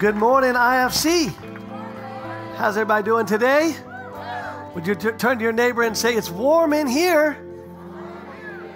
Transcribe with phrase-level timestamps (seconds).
[0.00, 1.28] Good morning, IFC.
[2.56, 3.76] How's everybody doing today?
[4.74, 7.36] Would you t- turn to your neighbor and say, It's warm in here?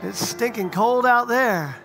[0.03, 1.77] It's stinking cold out there.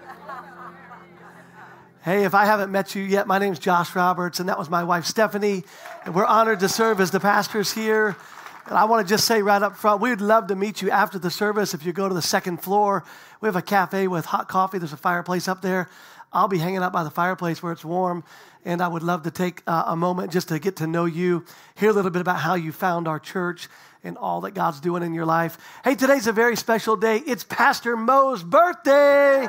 [2.02, 4.84] Hey, if I haven't met you yet, my name's Josh Roberts, and that was my
[4.84, 5.64] wife Stephanie.
[6.04, 8.18] And we're honored to serve as the pastors here.
[8.66, 10.92] And I want to just say right up front, we would love to meet you
[10.92, 11.74] after the service.
[11.74, 13.06] If you go to the second floor,
[13.40, 14.80] we have a cafe with hot coffee.
[14.80, 15.88] There's a fireplace up there.
[16.32, 18.24] I'll be hanging out by the fireplace where it's warm
[18.66, 21.46] and I would love to take uh, a moment just to get to know you,
[21.76, 23.70] hear a little bit about how you found our church
[24.04, 25.58] and all that God's doing in your life.
[25.84, 27.18] Hey, today's a very special day.
[27.26, 29.48] It's Pastor Mo's birthday.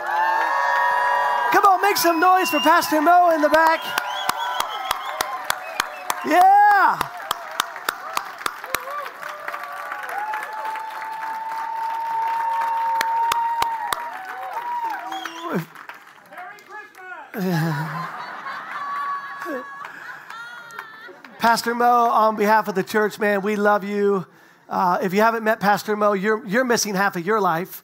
[1.52, 3.80] Come on, make some noise for Pastor Mo in the back.
[6.24, 7.19] Yeah.
[21.38, 24.26] Pastor Mo, on behalf of the church, man, we love you.
[24.68, 27.82] Uh, if you haven't met Pastor Mo, you're, you're missing half of your life.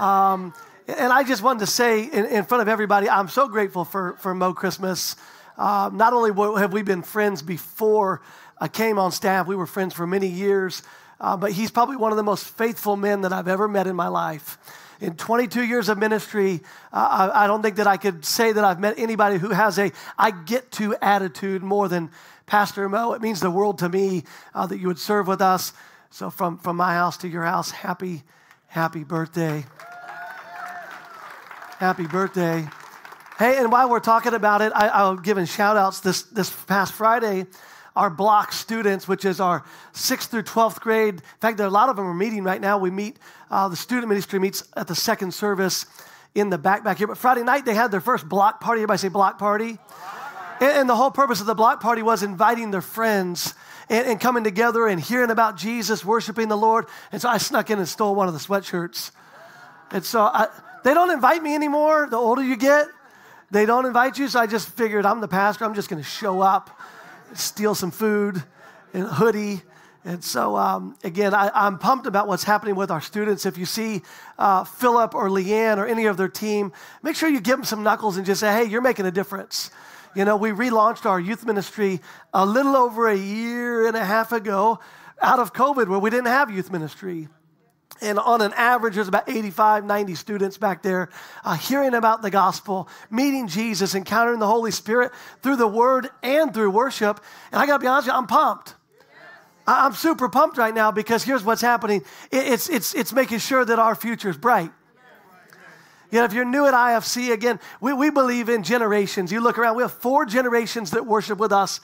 [0.00, 0.52] Um,
[0.88, 4.16] and I just wanted to say in, in, front of everybody, I'm so grateful for,
[4.16, 5.14] for Mo Christmas.
[5.56, 8.20] Uh, not only have we been friends before
[8.60, 10.82] I came on staff, we were friends for many years,
[11.20, 13.94] uh, but he's probably one of the most faithful men that I've ever met in
[13.94, 14.58] my life.
[15.00, 16.60] In 22 years of ministry,
[16.92, 19.92] I, I don't think that I could say that I've met anybody who has a
[20.18, 22.10] I get to attitude more than
[22.46, 23.12] Pastor Mo.
[23.12, 25.72] It means the world to me uh, that you would serve with us.
[26.10, 28.22] So, from, from my house to your house, happy,
[28.66, 29.66] happy birthday.
[31.78, 32.66] Happy birthday.
[33.38, 36.92] Hey, and while we're talking about it, I, I'll give shout outs this, this past
[36.92, 37.46] Friday.
[37.98, 41.14] Our block students, which is our sixth through 12th grade.
[41.14, 42.78] In fact, there are a lot of them are meeting right now.
[42.78, 43.18] We meet,
[43.50, 45.84] uh, the student ministry meets at the second service
[46.32, 47.08] in the back back here.
[47.08, 48.82] But Friday night, they had their first block party.
[48.82, 49.78] Everybody say block party?
[50.60, 53.54] And the whole purpose of the block party was inviting their friends
[53.88, 56.86] and, and, coming together and hearing about Jesus, worshiping the Lord.
[57.12, 59.10] And so I snuck in and stole one of the sweatshirts.
[59.90, 60.48] And so I,
[60.84, 62.08] they don't invite me anymore.
[62.10, 62.86] The older you get,
[63.50, 64.28] they don't invite you.
[64.28, 65.64] So I just figured I'm the pastor.
[65.64, 66.78] I'm just going to show up,
[67.34, 68.42] steal some food
[68.92, 69.62] and a hoodie.
[70.04, 73.44] And so, um, again, I, am pumped about what's happening with our students.
[73.44, 74.02] If you see
[74.38, 76.72] uh, Philip or Leanne or any of their team,
[77.02, 79.70] make sure you give them some knuckles and just say, hey, you're making a difference.
[80.14, 82.00] You know, we relaunched our youth ministry
[82.32, 84.80] a little over a year and a half ago
[85.20, 87.28] out of COVID where we didn't have youth ministry.
[88.00, 91.08] And on an average, there's about 85, 90 students back there
[91.44, 96.54] uh, hearing about the gospel, meeting Jesus, encountering the Holy Spirit through the word and
[96.54, 97.20] through worship.
[97.50, 98.74] And I got to be honest with you, I'm pumped.
[99.66, 103.78] I'm super pumped right now because here's what's happening it's, it's, it's making sure that
[103.78, 104.70] our future is bright.
[106.10, 109.30] You know, if you're new at IFC, again, we, we believe in generations.
[109.30, 111.80] You look around, we have four generations that worship with us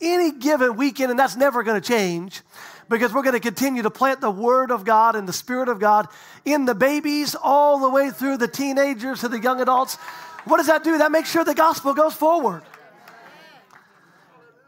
[0.00, 2.42] any given weekend, and that's never going to change
[2.88, 5.78] because we're going to continue to plant the Word of God and the Spirit of
[5.78, 6.08] God
[6.44, 9.96] in the babies all the way through the teenagers to the young adults.
[10.44, 10.98] What does that do?
[10.98, 12.62] That makes sure the gospel goes forward.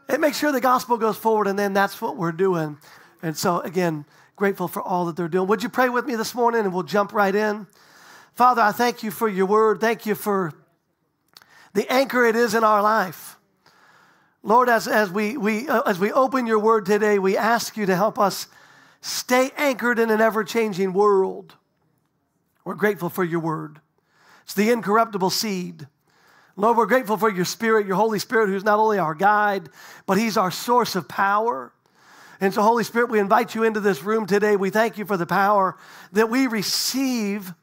[0.09, 2.77] It makes sure the gospel goes forward, and then that's what we're doing.
[3.21, 5.47] And so, again, grateful for all that they're doing.
[5.47, 7.67] Would you pray with me this morning, and we'll jump right in?
[8.33, 9.81] Father, I thank you for your word.
[9.81, 10.53] Thank you for
[11.73, 13.36] the anchor it is in our life.
[14.47, 17.85] Lord, as, as, we, we, uh, as we open your word today, we ask you
[17.85, 18.47] to help us
[19.01, 21.55] stay anchored in an ever changing world.
[22.63, 23.81] We're grateful for your word,
[24.45, 25.85] it's the incorruptible seed.
[26.55, 29.67] Lord, we're grateful for your spirit, your Holy Spirit, who's not only our guide,
[30.05, 31.73] but he's our source of power.
[32.39, 34.55] And so, Holy Spirit, we invite you into this room today.
[34.55, 35.75] We thank you for the power
[36.13, 37.53] that we receive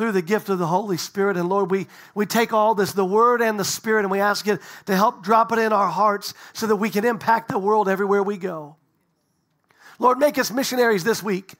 [0.00, 1.36] through the gift of the Holy Spirit.
[1.36, 4.46] And Lord, we, we take all this, the Word and the Spirit, and we ask
[4.46, 7.86] you to help drop it in our hearts so that we can impact the world
[7.86, 8.76] everywhere we go.
[9.98, 11.52] Lord, make us missionaries this week,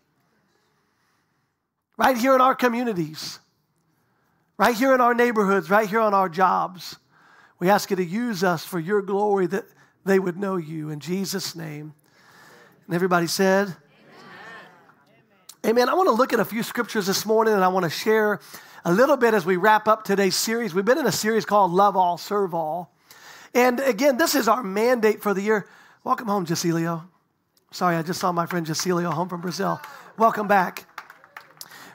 [1.98, 3.40] right here in our communities,
[4.56, 6.96] right here in our neighborhoods, right here on our jobs.
[7.59, 9.66] We ask you to use us for your glory that
[10.06, 10.88] they would know you.
[10.88, 11.92] In Jesus' name.
[12.86, 13.76] And everybody said,
[15.66, 15.91] Amen.
[15.91, 18.41] I want to look at a few scriptures this morning and I want to share
[18.83, 20.72] a little bit as we wrap up today's series.
[20.72, 22.95] We've been in a series called Love All, Serve All.
[23.53, 25.68] And again, this is our mandate for the year.
[26.03, 27.03] Welcome home, Jacilio.
[27.72, 29.83] Sorry, I just saw my friend Jacilio home from Brazil.
[30.16, 30.86] Welcome back.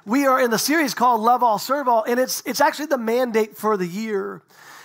[0.06, 3.00] We are in the series called Love All, Serve All, and it's, it's actually the
[3.00, 4.44] mandate for the year.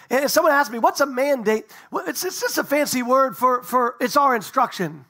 [0.08, 1.66] And someone asked me, what's a mandate?
[1.90, 5.04] Well, it's, it's just a fancy word for, for it's our instruction.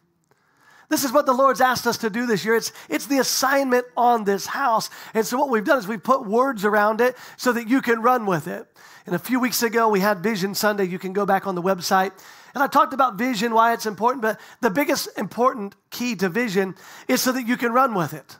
[0.90, 2.56] This is what the Lord's asked us to do this year.
[2.56, 4.90] It's, it's the assignment on this house.
[5.14, 8.02] And so, what we've done is we've put words around it so that you can
[8.02, 8.66] run with it.
[9.06, 10.84] And a few weeks ago, we had Vision Sunday.
[10.84, 12.10] You can go back on the website.
[12.54, 16.74] And I talked about vision, why it's important, but the biggest important key to vision
[17.06, 18.36] is so that you can run with it.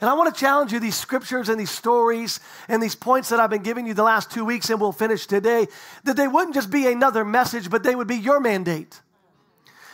[0.00, 3.38] And I want to challenge you these scriptures and these stories and these points that
[3.38, 5.68] I've been giving you the last two weeks, and we'll finish today,
[6.02, 9.00] that they wouldn't just be another message, but they would be your mandate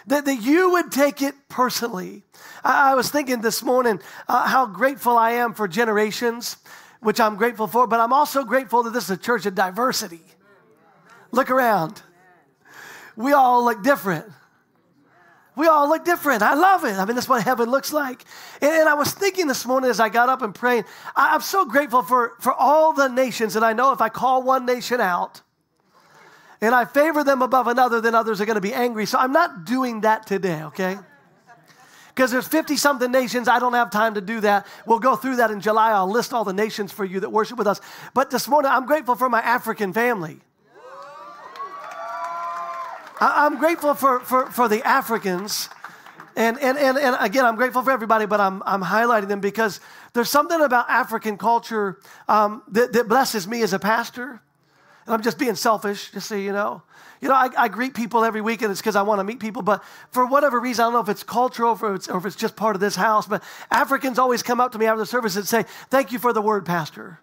[0.07, 2.23] that, that you would take it personally.
[2.63, 6.57] I, I was thinking this morning uh, how grateful I am for generations,
[7.01, 10.23] which I'm grateful for, but I'm also grateful that this is a church of diversity.
[11.33, 12.03] Look around.
[13.17, 14.27] We all look different.
[15.57, 16.43] We all look different.
[16.43, 16.95] I love it.
[16.95, 18.25] I mean, that's what heaven looks like.
[18.61, 20.85] And, and I was thinking this morning as I got up and praying,
[21.15, 23.55] I, I'm so grateful for, for all the nations.
[23.55, 25.43] And I know if I call one nation out,
[26.61, 29.07] and I favor them above another, then others are going to be angry.
[29.07, 30.99] So I'm not doing that today, okay?
[32.15, 33.49] Because there's 50 something nations.
[33.49, 34.67] I don't have time to do that.
[34.87, 35.91] We'll go through that in July.
[35.91, 37.81] I'll list all the nations for you that worship with us.
[38.15, 40.39] But this morning, I'm grateful for my African family.
[43.21, 45.69] I'm grateful for, for, for the Africans.
[46.37, 49.81] And, and, and, and again, I'm grateful for everybody, but I'm, I'm highlighting them because
[50.13, 51.99] there's something about African culture
[52.29, 54.41] um, that, that blesses me as a pastor.
[55.07, 56.83] And I'm just being selfish, just so you know.
[57.21, 59.39] You know, I, I greet people every week, and it's because I want to meet
[59.39, 59.63] people.
[59.63, 62.27] But for whatever reason, I don't know if it's cultural or if it's, or if
[62.27, 65.07] it's just part of this house, but Africans always come up to me after the
[65.07, 67.19] service and say, Thank you for the word, Pastor.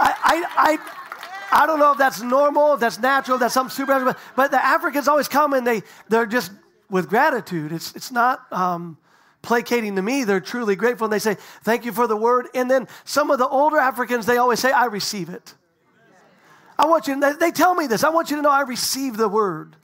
[0.00, 4.14] I, I, I, don't know if that's normal, if that's natural, if that's something super,
[4.36, 6.52] but the Africans always come and they, they're just
[6.90, 7.72] with gratitude.
[7.72, 8.50] It's, it's not.
[8.52, 8.98] Um,
[9.42, 10.24] placating to me.
[10.24, 12.48] They're truly grateful and they say, Thank you for the word.
[12.54, 15.54] And then some of the older Africans, they always say, I receive it.
[16.78, 18.04] I want you, they tell me this.
[18.04, 19.74] I want you to know I receive the word.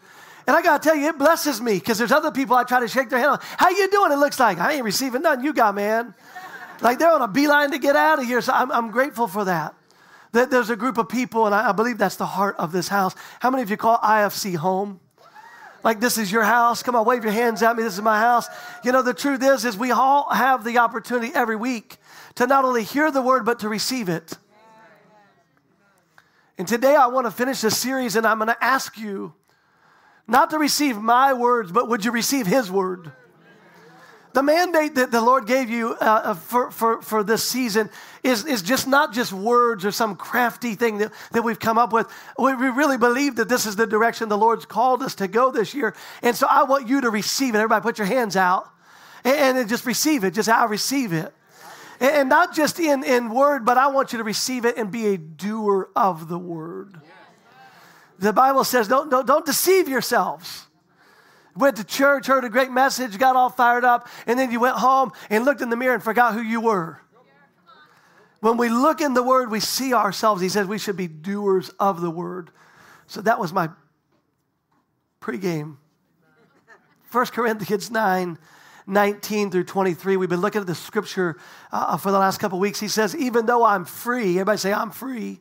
[0.47, 2.81] And I got to tell you, it blesses me because there's other people I try
[2.81, 3.39] to shake their hand on.
[3.57, 4.13] How you doing?
[4.13, 6.15] It looks like I ain't receiving nothing you got, man.
[6.81, 8.41] Like they're on a beeline to get out of here.
[8.41, 9.75] So I'm, I'm grateful for that.
[10.33, 12.89] That there's a group of people, and I, I believe that's the heart of this
[12.89, 13.15] house.
[13.41, 15.01] How many of you call IFC home?
[15.85, 16.83] Like this is your house.
[16.83, 17.83] Come on, wave your hands at me.
[17.83, 18.49] This is my house.
[18.83, 21.99] You know, the truth is, is we all have the opportunity every week
[22.37, 24.37] to not only hear the word, but to receive it.
[26.57, 29.35] And today I want to finish this series and I'm going to ask you
[30.27, 33.13] not to receive my words, but would you receive his word?
[34.35, 37.89] The mandate that the Lord gave you uh, uh, for, for, for this season
[38.25, 41.93] is, is just not just words or some crafty thing that, that we've come up
[41.93, 42.09] with.
[42.37, 45.53] We, we really believe that this is the direction the Lord's called us to go
[45.53, 45.95] this year.
[46.21, 47.59] And so I want you to receive it.
[47.59, 48.69] Everybody put your hands out
[49.23, 50.35] and, and just receive it.
[50.35, 51.33] Just how I receive it.
[52.01, 54.91] And, and not just in, in word, but I want you to receive it and
[54.91, 57.01] be a doer of the word.
[58.19, 60.67] The Bible says, don't, don't, don't deceive yourselves
[61.57, 64.77] went to church, heard a great message, got all fired up, and then you went
[64.77, 67.01] home and looked in the mirror and forgot who you were.
[68.41, 70.43] When we look in the Word, we see ourselves.
[70.43, 72.51] He says we should be doers of the Word.
[73.07, 73.71] So that was my
[75.21, 75.77] pregame.
[77.11, 78.39] 1 Corinthians 9,
[78.87, 80.17] 19 through 23.
[80.17, 81.37] We've been looking at the scripture
[81.73, 82.81] uh, for the last couple weeks.
[82.81, 85.41] He says, Even though I'm free, everybody say, I'm free.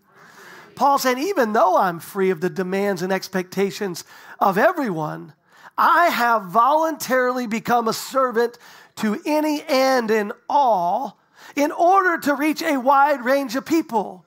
[0.76, 4.06] Paul saying, Even though I'm free of the demands and expectations
[4.40, 5.34] of everyone,
[5.78, 8.58] I have voluntarily become a servant
[8.98, 11.20] to any and in all
[11.56, 14.26] in order to reach a wide range of people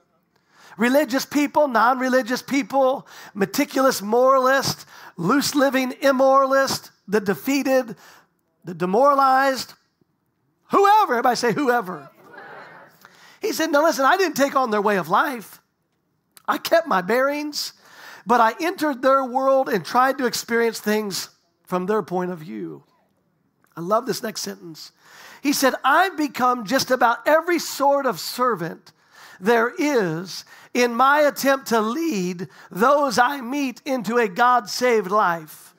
[0.77, 4.85] religious people, non religious people, meticulous moralists,
[5.17, 7.95] loose living immoralists, the defeated,
[8.63, 9.73] the demoralized,
[10.69, 11.13] whoever.
[11.13, 12.09] Everybody say, whoever.
[13.41, 15.61] He said, Now listen, I didn't take on their way of life.
[16.47, 17.73] I kept my bearings,
[18.25, 21.29] but I entered their world and tried to experience things
[21.67, 22.83] from their point of view.
[23.75, 24.91] I love this next sentence.
[25.43, 28.91] He said, I've become just about every sort of servant
[29.39, 35.75] there is in my attempt to lead those I meet into a God saved life.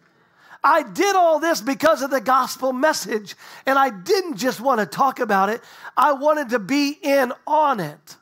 [0.63, 3.35] I did all this because of the gospel message,
[3.67, 5.61] and I didn't just want to talk about it,
[5.97, 8.17] I wanted to be in on it.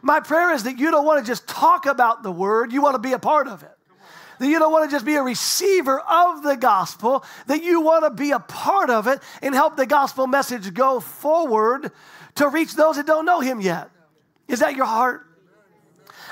[0.00, 2.94] My prayer is that you don't want to just talk about the word, you want
[2.94, 3.77] to be a part of it
[4.38, 8.04] that you don't want to just be a receiver of the gospel, that you want
[8.04, 11.92] to be a part of it and help the gospel message go forward
[12.36, 13.90] to reach those that don't know him yet.
[14.46, 15.26] Is that your heart?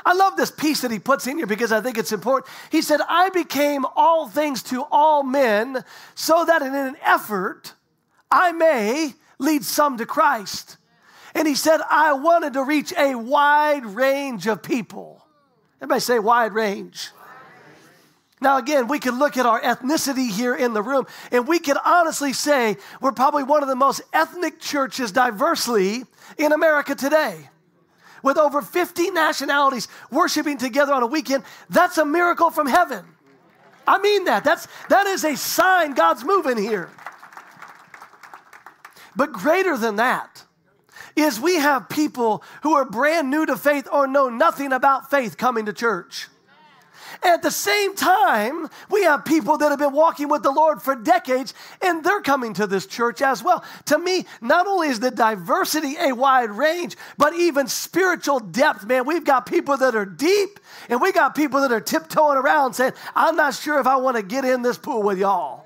[0.04, 2.48] I love this piece that he puts in here because I think it's important.
[2.70, 5.84] He said, I became all things to all men
[6.14, 7.74] so that in an effort
[8.30, 10.76] I may lead some to Christ.
[11.34, 15.26] And he said, I wanted to reach a wide range of people.
[15.78, 17.10] Everybody say wide range.
[18.40, 21.78] Now, again, we could look at our ethnicity here in the room, and we could
[21.84, 26.04] honestly say we're probably one of the most ethnic churches diversely
[26.36, 27.48] in America today.
[28.22, 33.04] With over 50 nationalities worshiping together on a weekend, that's a miracle from heaven.
[33.86, 34.44] I mean that.
[34.44, 36.90] That's, that is a sign God's moving here.
[39.14, 40.44] But greater than that
[41.14, 45.38] is we have people who are brand new to faith or know nothing about faith
[45.38, 46.28] coming to church.
[47.22, 50.94] At the same time, we have people that have been walking with the Lord for
[50.94, 53.64] decades and they're coming to this church as well.
[53.86, 59.06] To me, not only is the diversity a wide range, but even spiritual depth, man.
[59.06, 62.92] We've got people that are deep and we got people that are tiptoeing around saying,
[63.14, 65.64] I'm not sure if I want to get in this pool with y'all.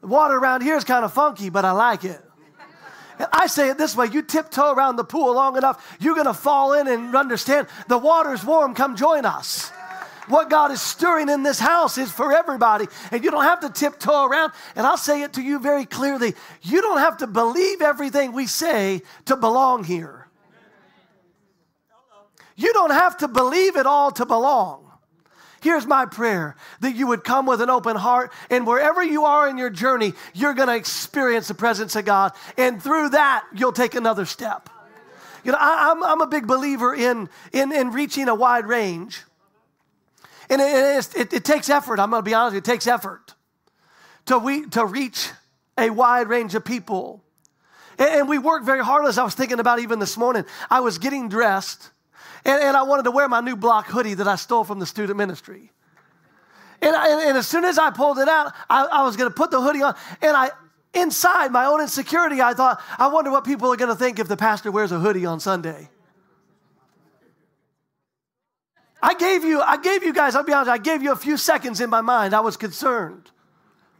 [0.00, 2.20] The water around here is kind of funky, but I like it.
[3.32, 6.34] I say it this way you tiptoe around the pool long enough, you're going to
[6.34, 9.72] fall in and understand the water's warm, come join us.
[10.28, 13.70] What God is stirring in this house is for everybody, and you don't have to
[13.70, 14.52] tiptoe around.
[14.74, 18.46] And I'll say it to you very clearly you don't have to believe everything we
[18.46, 20.26] say to belong here.
[22.56, 24.82] You don't have to believe it all to belong.
[25.60, 29.48] Here's my prayer that you would come with an open heart, and wherever you are
[29.48, 32.32] in your journey, you're going to experience the presence of God.
[32.56, 34.70] And through that, you'll take another step.
[35.44, 39.22] You know, I, am a big believer in, in, in reaching a wide range.
[40.48, 41.98] And it, it, it takes effort.
[41.98, 43.34] I'm going to be honest, it takes effort
[44.26, 45.30] to, we, to reach
[45.78, 47.22] a wide range of people.
[47.98, 50.44] And, and we work very hard, as I was thinking about even this morning.
[50.70, 51.90] I was getting dressed,
[52.44, 54.86] and, and I wanted to wear my new block hoodie that I stole from the
[54.86, 55.72] student ministry.
[56.82, 59.34] And, I, and as soon as I pulled it out, I, I was going to
[59.34, 60.50] put the hoodie on, and I,
[60.94, 64.28] inside my own insecurity, I thought, I wonder what people are going to think if
[64.28, 65.88] the pastor wears a hoodie on Sunday.
[69.06, 71.36] I gave you, I gave you guys, I'll be honest, I gave you a few
[71.36, 72.34] seconds in my mind.
[72.34, 73.30] I was concerned.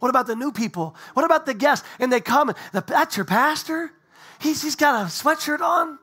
[0.01, 0.97] What about the new people?
[1.15, 1.87] What about the guests?
[2.01, 3.93] And they come, and the, that's your pastor?
[4.41, 6.01] He's, he's got a sweatshirt on.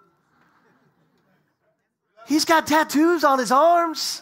[2.30, 4.22] He's got tattoos on his arms.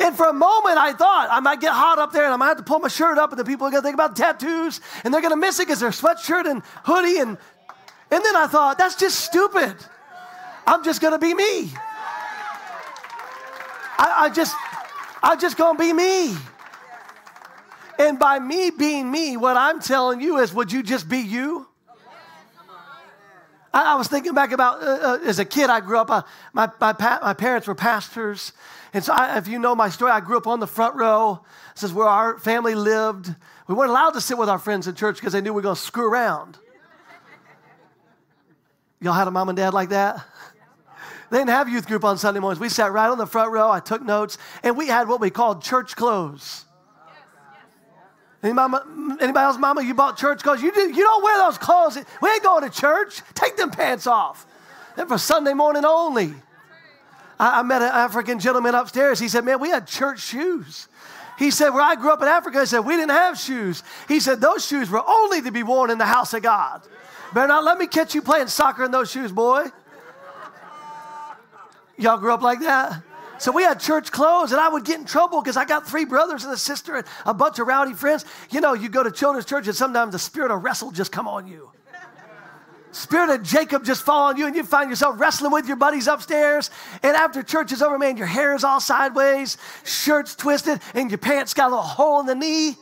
[0.00, 2.48] And for a moment, I thought I might get hot up there and I might
[2.48, 4.80] have to pull my shirt up, and the people are going to think about tattoos
[5.04, 7.18] and they're going to miss it because their sweatshirt and hoodie.
[7.18, 7.36] And,
[8.10, 9.76] and then I thought, that's just stupid.
[10.66, 11.70] I'm just going to be me.
[13.98, 14.54] I, I just,
[15.22, 16.36] I'm just gonna be me.
[17.98, 21.66] And by me being me, what I'm telling you is, would you just be you?
[23.74, 26.22] I, I was thinking back about uh, uh, as a kid, I grew up, uh,
[26.52, 28.52] my, my, pa- my parents were pastors.
[28.94, 31.44] And so, I, if you know my story, I grew up on the front row.
[31.74, 33.34] This is where our family lived.
[33.66, 35.62] We weren't allowed to sit with our friends in church because they knew we were
[35.62, 36.56] going to screw around.
[39.00, 40.24] Y'all had a mom and dad like that?
[41.30, 42.60] They didn't have youth group on Sunday mornings.
[42.60, 43.70] We sat right on the front row.
[43.70, 46.64] I took notes, and we had what we called church clothes.
[48.42, 48.84] Any mama,
[49.20, 50.62] anybody else, mama, you bought church clothes?
[50.62, 51.98] You, did, you don't wear those clothes.
[52.22, 53.20] We ain't going to church.
[53.34, 54.46] Take them pants off.
[54.96, 56.34] They're for Sunday morning only.
[57.38, 59.18] I, I met an African gentleman upstairs.
[59.18, 60.88] He said, Man, we had church shoes.
[61.36, 63.82] He said, Where I grew up in Africa, he said, We didn't have shoes.
[64.06, 66.82] He said, Those shoes were only to be worn in the house of God.
[67.34, 69.66] Better not let me catch you playing soccer in those shoes, boy.
[71.98, 73.02] Y'all grew up like that?
[73.38, 76.04] So we had church clothes, and I would get in trouble because I got three
[76.04, 78.24] brothers and a sister and a bunch of rowdy friends.
[78.50, 81.28] You know, you go to children's church, and sometimes the spirit of wrestle just come
[81.28, 81.70] on you.
[82.90, 86.08] Spirit of Jacob just fall on you, and you find yourself wrestling with your buddies
[86.08, 86.70] upstairs.
[87.02, 91.18] And after church is over, man, your hair is all sideways, shirt's twisted, and your
[91.18, 92.76] pants got a little hole in the knee.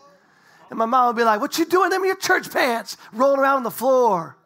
[0.71, 3.57] And my mom would be like, "What you doing in your church pants, rolling around
[3.57, 4.37] on the floor?"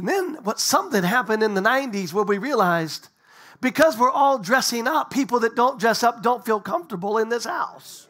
[0.00, 3.08] And then what something happened in the 90s where we realized
[3.60, 7.44] because we're all dressing up, people that don't dress up don't feel comfortable in this
[7.44, 8.08] house.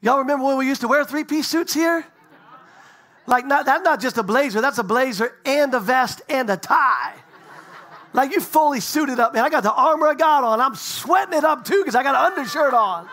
[0.00, 2.04] Y'all remember when we used to wear three piece suits here?
[3.28, 6.56] Like, not, that's not just a blazer, that's a blazer and a vest and a
[6.56, 7.14] tie.
[8.12, 9.44] Like, you fully suited up, man.
[9.44, 10.60] I got the armor of God on.
[10.60, 13.08] I'm sweating it up too because I got an undershirt on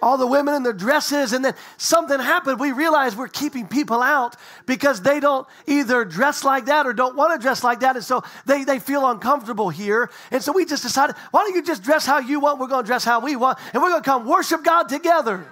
[0.00, 2.60] all the women in their dresses, and then something happened.
[2.60, 4.36] We realized we're keeping people out
[4.66, 8.04] because they don't either dress like that or don't want to dress like that, and
[8.04, 10.10] so they, they feel uncomfortable here.
[10.30, 12.60] And so we just decided, why don't you just dress how you want?
[12.60, 15.46] We're going to dress how we want, and we're going to come worship God together.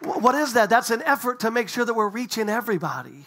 [0.00, 0.70] What is that?
[0.70, 3.26] That's an effort to make sure that we're reaching everybody.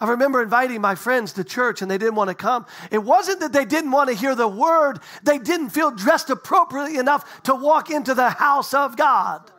[0.00, 2.66] I remember inviting my friends to church and they didn't want to come.
[2.90, 6.98] It wasn't that they didn't want to hear the word, they didn't feel dressed appropriately
[6.98, 9.50] enough to walk into the house of God.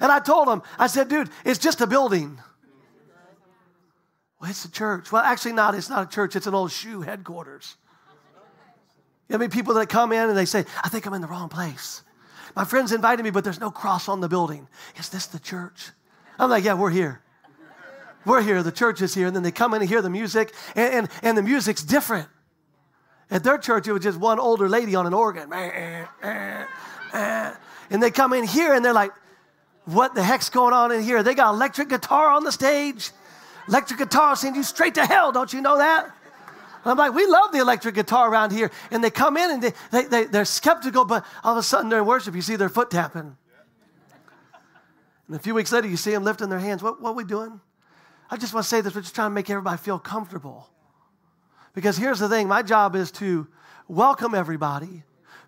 [0.00, 2.38] And I told them, I said, dude, it's just a building.
[4.40, 5.10] Well, it's a church.
[5.10, 5.74] Well, actually, not.
[5.74, 6.36] It's not a church.
[6.36, 7.76] It's an old shoe headquarters.
[9.28, 11.20] You know, I mean, people that come in and they say, I think I'm in
[11.20, 12.02] the wrong place.
[12.54, 14.68] My friends invited me, but there's no cross on the building.
[14.96, 15.90] Is this the church?
[16.38, 17.20] I'm like, yeah, we're here.
[18.24, 18.62] We're here.
[18.62, 19.26] The church is here.
[19.26, 22.28] And then they come in and hear the music, and, and, and the music's different.
[23.30, 25.52] At their church, it was just one older lady on an organ.
[25.52, 26.66] Eh, eh,
[27.12, 27.54] eh,
[27.90, 29.12] and they come in here and they're like,
[29.84, 31.22] what the heck's going on in here?
[31.22, 33.10] They got electric guitar on the stage.
[33.68, 36.04] Electric guitar sends you straight to hell, don't you know that?
[36.04, 38.70] And I'm like, we love the electric guitar around here.
[38.90, 41.90] And they come in and they, they, they, they're skeptical, but all of a sudden
[41.90, 43.36] during worship, you see their foot tapping.
[45.26, 46.82] And a few weeks later, you see them lifting their hands.
[46.82, 47.60] What, what are we doing?
[48.30, 48.94] I just want to say this.
[48.94, 50.68] We're just trying to make everybody feel comfortable.
[51.74, 53.46] Because here's the thing my job is to
[53.86, 55.04] welcome everybody,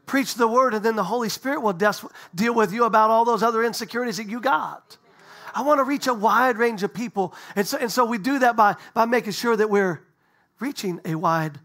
[0.07, 3.25] preach the word, and then the Holy Spirit will des- deal with you about all
[3.25, 4.97] those other insecurities that you got.
[5.55, 7.35] I want to reach a wide range of people.
[7.57, 10.01] And so, and so we do that by, by making sure that we're
[10.61, 11.59] reaching a wide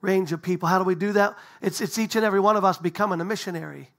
[0.00, 0.68] range of people.
[0.68, 1.36] How do we do that?
[1.62, 3.91] It's, it's each and every one of us becoming a missionary.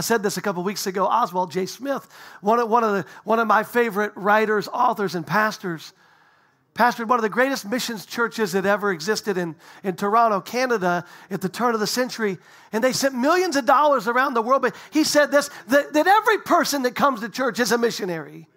[0.00, 1.06] I said this a couple weeks ago.
[1.06, 1.66] Oswald J.
[1.66, 2.08] Smith,
[2.40, 5.92] one of, one, of the, one of my favorite writers, authors, and pastors,
[6.74, 9.54] pastored one of the greatest missions churches that ever existed in,
[9.84, 12.38] in Toronto, Canada, at the turn of the century.
[12.72, 14.62] And they sent millions of dollars around the world.
[14.62, 18.48] But he said this that, that every person that comes to church is a missionary.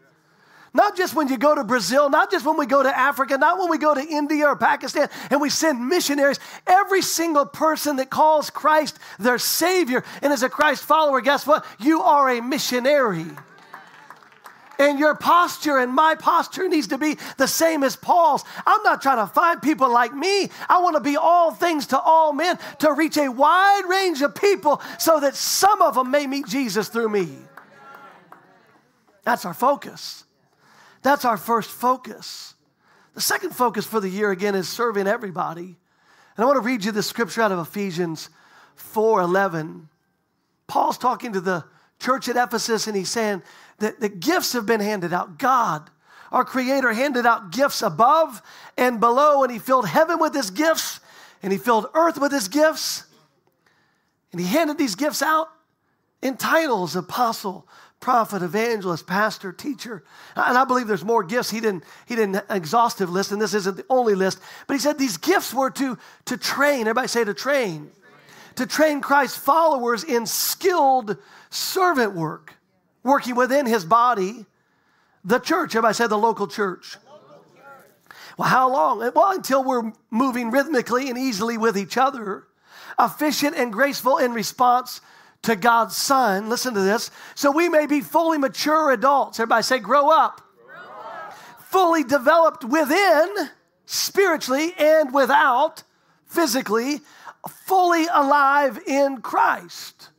[0.75, 3.59] Not just when you go to Brazil, not just when we go to Africa, not
[3.59, 6.39] when we go to India or Pakistan and we send missionaries.
[6.65, 11.63] Every single person that calls Christ their Savior and is a Christ follower, guess what?
[11.79, 13.27] You are a missionary.
[14.79, 18.43] And your posture and my posture needs to be the same as Paul's.
[18.65, 20.49] I'm not trying to find people like me.
[20.67, 24.33] I want to be all things to all men to reach a wide range of
[24.33, 27.29] people so that some of them may meet Jesus through me.
[29.23, 30.23] That's our focus.
[31.03, 32.55] That's our first focus.
[33.13, 35.77] The second focus for the year, again, is serving everybody.
[36.35, 38.29] And I want to read you this scripture out of Ephesians
[38.75, 39.89] 4:11.
[40.65, 41.65] Paul's talking to the
[41.99, 43.43] church at Ephesus, and he's saying
[43.79, 45.37] that the gifts have been handed out.
[45.37, 45.89] God,
[46.31, 48.41] our Creator, handed out gifts above
[48.77, 50.99] and below, and He filled heaven with His gifts,
[51.43, 53.03] and He filled earth with His gifts.
[54.31, 55.49] And He handed these gifts out
[56.21, 57.67] in titles apostle,
[58.03, 60.03] prophet, evangelist, pastor, teacher.
[60.35, 61.49] And I believe there's more gifts.
[61.49, 64.39] He didn't, he didn't exhaustive list, and this isn't the only list.
[64.67, 66.81] But he said these gifts were to, to train.
[66.81, 67.89] Everybody say to train.
[68.55, 71.15] To train Christ's followers in skilled
[71.49, 72.53] servant work,
[73.03, 74.45] working within his body,
[75.23, 75.73] the church.
[75.73, 76.97] Everybody say the local church.
[78.37, 78.99] Well, how long?
[78.99, 82.47] Well, until we're moving rhythmically and easily with each other,
[82.99, 84.99] efficient and graceful in response
[85.43, 86.49] to God's Son.
[86.49, 87.11] Listen to this.
[87.35, 89.39] So we may be fully mature adults.
[89.39, 90.41] Everybody say, grow up.
[91.59, 93.27] Fully developed within,
[93.85, 95.83] spiritually, and without,
[96.25, 97.01] physically,
[97.65, 100.09] fully alive in Christ.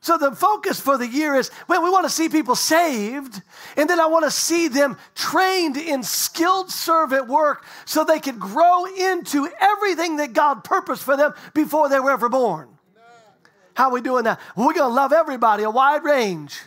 [0.00, 3.40] So the focus for the year is well, we want to see people saved,
[3.74, 8.38] and then I want to see them trained in skilled servant work so they can
[8.38, 12.73] grow into everything that God purposed for them before they were ever born.
[13.74, 14.40] How are we doing that?
[14.56, 16.58] Well, we're going to love everybody, a wide range.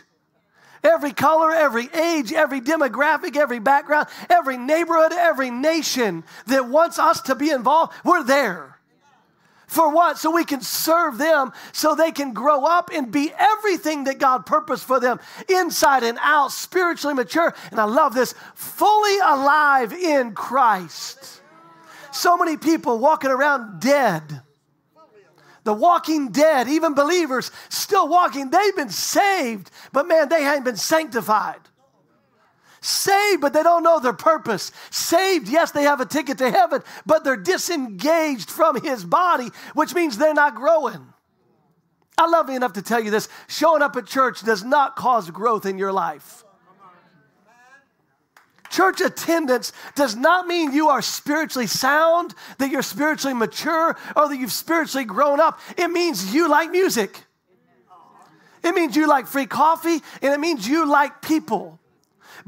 [0.84, 7.20] Every color, every age, every demographic, every background, every neighborhood, every nation that wants us
[7.22, 8.78] to be involved, we're there.
[9.66, 10.18] For what?
[10.18, 14.46] So we can serve them, so they can grow up and be everything that God
[14.46, 17.54] purposed for them, inside and out, spiritually mature.
[17.70, 21.42] And I love this fully alive in Christ.
[22.12, 24.42] So many people walking around dead
[25.64, 30.76] the walking dead, even believers still walking, they've been saved, but man, they haven't been
[30.76, 31.60] sanctified.
[32.80, 34.70] Saved, but they don't know their purpose.
[34.90, 39.94] Saved, yes, they have a ticket to heaven, but they're disengaged from his body, which
[39.94, 41.12] means they're not growing.
[42.16, 45.30] I love you enough to tell you this showing up at church does not cause
[45.30, 46.44] growth in your life.
[48.70, 54.36] Church attendance does not mean you are spiritually sound, that you're spiritually mature, or that
[54.36, 55.58] you've spiritually grown up.
[55.76, 57.24] It means you like music.
[58.62, 61.78] It means you like free coffee, and it means you like people.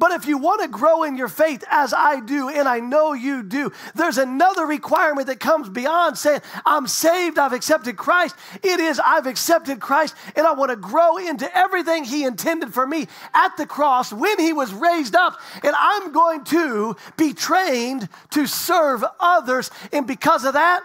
[0.01, 3.13] But if you want to grow in your faith, as I do, and I know
[3.13, 8.35] you do, there's another requirement that comes beyond saying, I'm saved, I've accepted Christ.
[8.63, 12.87] It is, I've accepted Christ, and I want to grow into everything He intended for
[12.87, 15.39] me at the cross when He was raised up.
[15.63, 19.71] And I'm going to be trained to serve others.
[19.93, 20.83] And because of that,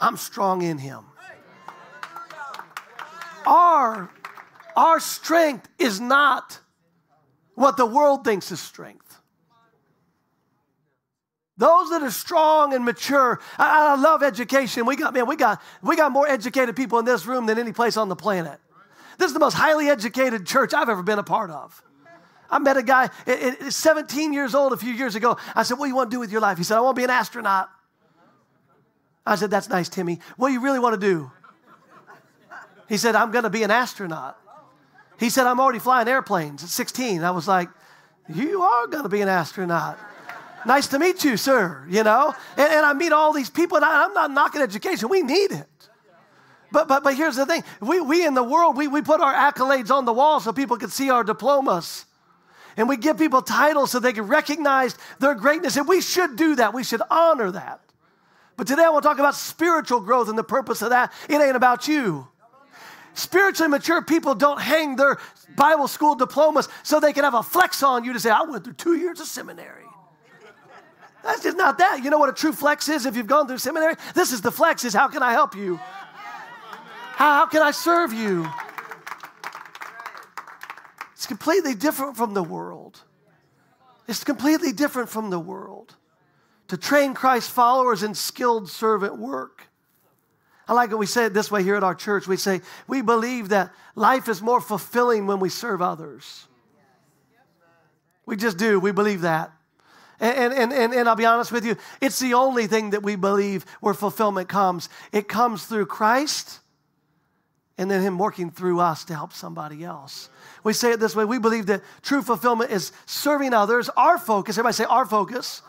[0.00, 1.04] I'm strong in Him.
[3.46, 4.10] Our,
[4.74, 6.58] our strength is not
[7.54, 9.18] what the world thinks is strength.
[11.58, 13.38] Those that are strong and mature.
[13.58, 14.86] I, I, love education.
[14.86, 17.72] We got, man, we got, we got more educated people in this room than any
[17.72, 18.58] place on the planet.
[19.18, 21.82] This is the most highly educated church I've ever been a part of.
[22.50, 23.10] I met a guy,
[23.68, 25.38] 17 years old a few years ago.
[25.54, 26.58] I said, What do you want to do with your life?
[26.58, 27.70] He said, I want to be an astronaut.
[29.24, 30.20] I said, That's nice, Timmy.
[30.36, 31.30] What do you really want to do?
[32.88, 34.36] He said, I'm going to be an astronaut.
[35.22, 37.22] He said, I'm already flying airplanes at 16.
[37.22, 37.68] I was like,
[38.34, 39.96] You are going to be an astronaut.
[40.66, 41.86] nice to meet you, sir.
[41.88, 42.34] You know?
[42.56, 45.08] And, and I meet all these people, and I, I'm not knocking education.
[45.08, 45.68] We need it.
[46.72, 49.32] But, but, but here's the thing we, we in the world, we, we put our
[49.32, 52.04] accolades on the wall so people can see our diplomas.
[52.76, 55.76] And we give people titles so they can recognize their greatness.
[55.76, 56.74] And we should do that.
[56.74, 57.80] We should honor that.
[58.56, 61.12] But today I want to talk about spiritual growth and the purpose of that.
[61.28, 62.26] It ain't about you.
[63.14, 65.18] Spiritually mature people don't hang their
[65.56, 68.64] Bible school diplomas so they can have a flex on you to say, I went
[68.64, 69.84] through two years of seminary.
[71.22, 72.02] That's just not that.
[72.02, 73.94] You know what a true flex is if you've gone through seminary?
[74.14, 75.76] This is the flex is how can I help you?
[75.76, 78.48] How, how can I serve you?
[81.12, 83.02] It's completely different from the world.
[84.08, 85.94] It's completely different from the world.
[86.68, 89.68] To train Christ followers in skilled servant work.
[90.68, 90.98] I like it.
[90.98, 92.26] We say it this way here at our church.
[92.26, 96.46] We say, we believe that life is more fulfilling when we serve others.
[98.26, 98.78] We just do.
[98.78, 99.52] We believe that.
[100.20, 103.16] And, and, and, and I'll be honest with you, it's the only thing that we
[103.16, 104.88] believe where fulfillment comes.
[105.10, 106.60] It comes through Christ
[107.76, 110.28] and then Him working through us to help somebody else.
[110.62, 113.88] We say it this way we believe that true fulfillment is serving others.
[113.96, 115.62] Our focus, everybody say, our focus.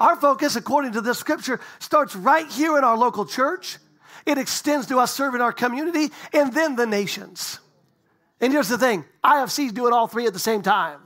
[0.00, 3.78] Our focus, according to this scripture, starts right here in our local church.
[4.26, 7.58] It extends to us serving our community and then the nations.
[8.40, 11.00] And here's the thing IFC's doing all three at the same time.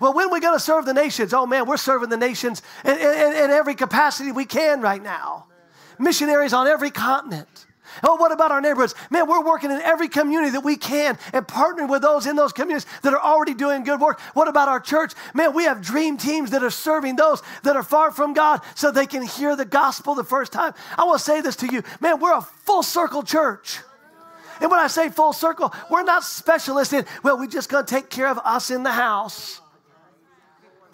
[0.00, 1.32] Well, when are we going to serve the nations?
[1.32, 5.46] Oh man, we're serving the nations in, in, in every capacity we can right now.
[5.98, 7.66] Missionaries on every continent.
[8.02, 8.94] Oh, what about our neighborhoods?
[9.10, 12.52] Man, we're working in every community that we can and partnering with those in those
[12.52, 14.20] communities that are already doing good work.
[14.34, 15.12] What about our church?
[15.34, 18.90] Man, we have dream teams that are serving those that are far from God so
[18.90, 20.74] they can hear the gospel the first time.
[20.96, 21.82] I will say this to you.
[22.00, 23.78] Man, we're a full circle church.
[24.60, 27.90] And when I say full circle, we're not specialists in, well, we're just going to
[27.94, 29.60] take care of us in the house.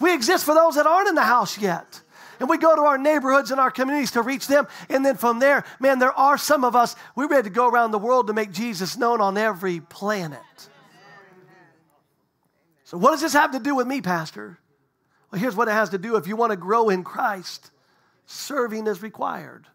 [0.00, 2.00] We exist for those that aren't in the house yet.
[2.40, 4.68] And we go to our neighborhoods and our communities to reach them.
[4.88, 7.90] And then from there, man, there are some of us, we're ready to go around
[7.90, 10.40] the world to make Jesus known on every planet.
[12.84, 14.58] So, what does this have to do with me, Pastor?
[15.30, 16.16] Well, here's what it has to do.
[16.16, 17.70] If you want to grow in Christ,
[18.24, 19.66] serving is required.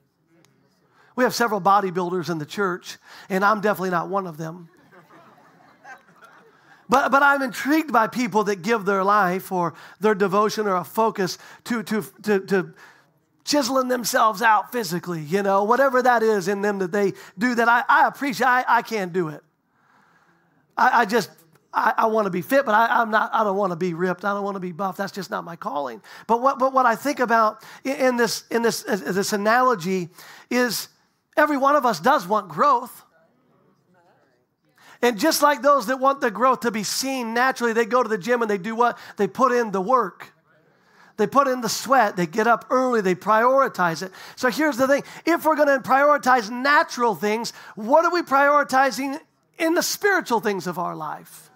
[1.16, 2.98] We have several bodybuilders in the church,
[3.30, 4.70] and I'm definitely not one of them.
[6.94, 10.84] But, but I'm intrigued by people that give their life or their devotion or a
[10.84, 12.74] focus to, to, to, to
[13.44, 17.68] chiseling themselves out physically, you know, whatever that is in them that they do that
[17.68, 18.46] I, I appreciate.
[18.46, 19.44] I, I can't do it.
[20.78, 21.32] I, I just,
[21.74, 23.96] I, I want to be fit, but I, am not, I don't want to be
[23.96, 24.24] ripped.
[24.24, 24.96] I don't want to be buff.
[24.96, 26.00] That's just not my calling.
[26.28, 30.10] But what, but what I think about in this, in this, this analogy
[30.52, 30.90] is
[31.36, 33.04] every one of us does want growth.
[35.04, 38.08] And just like those that want the growth to be seen naturally, they go to
[38.08, 38.98] the gym and they do what?
[39.18, 40.30] They put in the work.
[41.18, 42.16] They put in the sweat.
[42.16, 43.02] They get up early.
[43.02, 44.14] They prioritize it.
[44.38, 49.20] So here's the thing if we're going to prioritize natural things, what are we prioritizing
[49.60, 51.50] in the spiritual things of our life?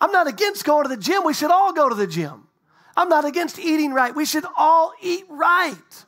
[0.00, 1.24] I'm not against going to the gym.
[1.24, 2.48] We should all go to the gym.
[2.96, 4.14] I'm not against eating right.
[4.14, 6.04] We should all eat right.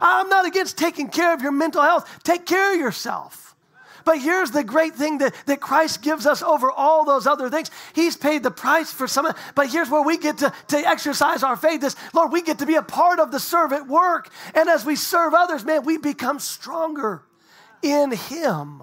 [0.00, 2.10] I'm not against taking care of your mental health.
[2.24, 3.41] Take care of yourself.
[4.04, 7.70] But here's the great thing that, that Christ gives us over all those other things.
[7.94, 11.42] He's paid the price for some of But here's where we get to, to exercise
[11.42, 14.30] our faith This, Lord, we get to be a part of the servant work.
[14.54, 17.22] And as we serve others, man, we become stronger
[17.82, 18.82] in Him.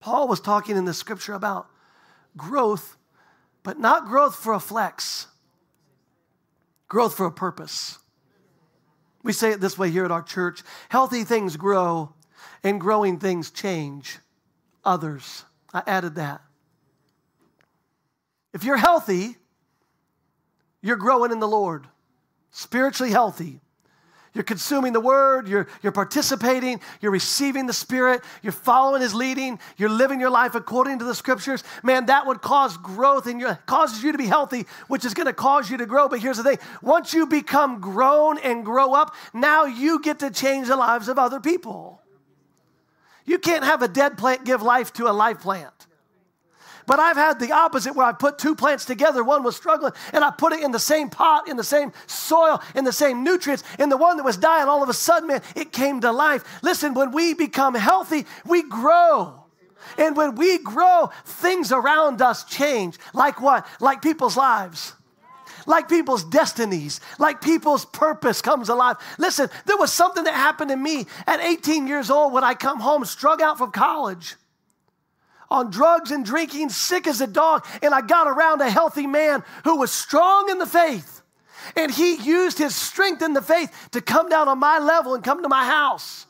[0.00, 1.68] Paul was talking in the scripture about
[2.36, 2.96] growth,
[3.62, 5.26] but not growth for a flex,
[6.88, 7.98] growth for a purpose.
[9.28, 12.14] We say it this way here at our church healthy things grow,
[12.64, 14.20] and growing things change
[14.86, 15.44] others.
[15.70, 16.40] I added that.
[18.54, 19.36] If you're healthy,
[20.80, 21.88] you're growing in the Lord,
[22.52, 23.60] spiritually healthy.
[24.38, 29.58] You're consuming the word, you're, you're participating, you're receiving the Spirit, you're following His leading,
[29.76, 31.64] you're living your life according to the scriptures.
[31.82, 35.32] Man, that would cause growth and causes you to be healthy, which is going to
[35.32, 36.08] cause you to grow.
[36.08, 40.30] But here's the thing once you become grown and grow up, now you get to
[40.30, 42.00] change the lives of other people.
[43.24, 45.87] You can't have a dead plant give life to a live plant.
[46.88, 49.22] But I've had the opposite where I put two plants together.
[49.22, 52.62] One was struggling, and I put it in the same pot, in the same soil,
[52.74, 53.62] in the same nutrients.
[53.78, 56.42] And the one that was dying, all of a sudden, man, it came to life.
[56.62, 59.44] Listen, when we become healthy, we grow.
[59.98, 62.98] And when we grow, things around us change.
[63.12, 63.66] Like what?
[63.80, 64.94] Like people's lives
[65.66, 68.96] like people's destinies, like people's purpose comes alive.
[69.18, 72.80] Listen, there was something that happened to me at 18 years old when I come
[72.80, 74.36] home, strung out from college
[75.50, 79.42] on drugs and drinking, sick as a dog, and I got around a healthy man
[79.64, 81.22] who was strong in the faith.
[81.76, 85.24] And he used his strength in the faith to come down on my level and
[85.24, 86.26] come to my house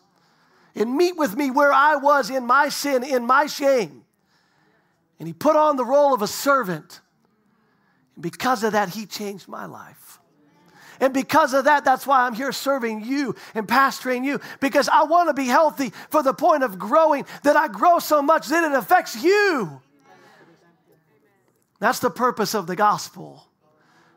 [0.74, 4.04] and meet with me where I was in my sin, in my shame.
[5.18, 7.00] And he put on the role of a servant.
[8.14, 10.07] And because of that, he changed my life.
[11.00, 15.04] And because of that, that's why I'm here serving you and pastoring you because I
[15.04, 18.64] want to be healthy for the point of growing that I grow so much that
[18.64, 19.80] it affects you.
[21.78, 23.46] That's the purpose of the gospel.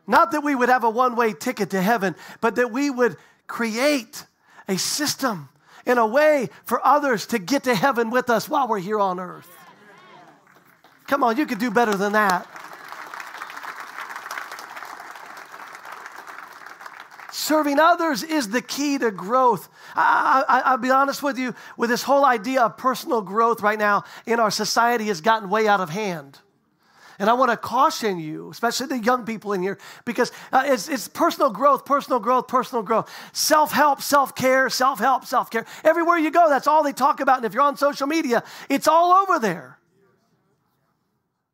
[0.06, 3.16] Not that we would have a one way ticket to heaven, but that we would
[3.46, 4.26] create
[4.68, 5.48] a system
[5.86, 9.20] in a way for others to get to heaven with us while we're here on
[9.20, 9.50] earth.
[11.06, 12.48] Come on, you could do better than that.
[17.42, 19.68] Serving others is the key to growth.
[19.96, 24.04] I, will be honest with you, with this whole idea of personal growth right now
[24.26, 26.38] in our society has gotten way out of hand.
[27.18, 30.88] And I want to caution you, especially the young people in here, because uh, it's,
[30.88, 33.10] it's personal growth, personal growth, personal growth.
[33.32, 35.66] Self help, self care, self help, self care.
[35.82, 37.38] Everywhere you go, that's all they talk about.
[37.38, 39.80] And if you're on social media, it's all over there.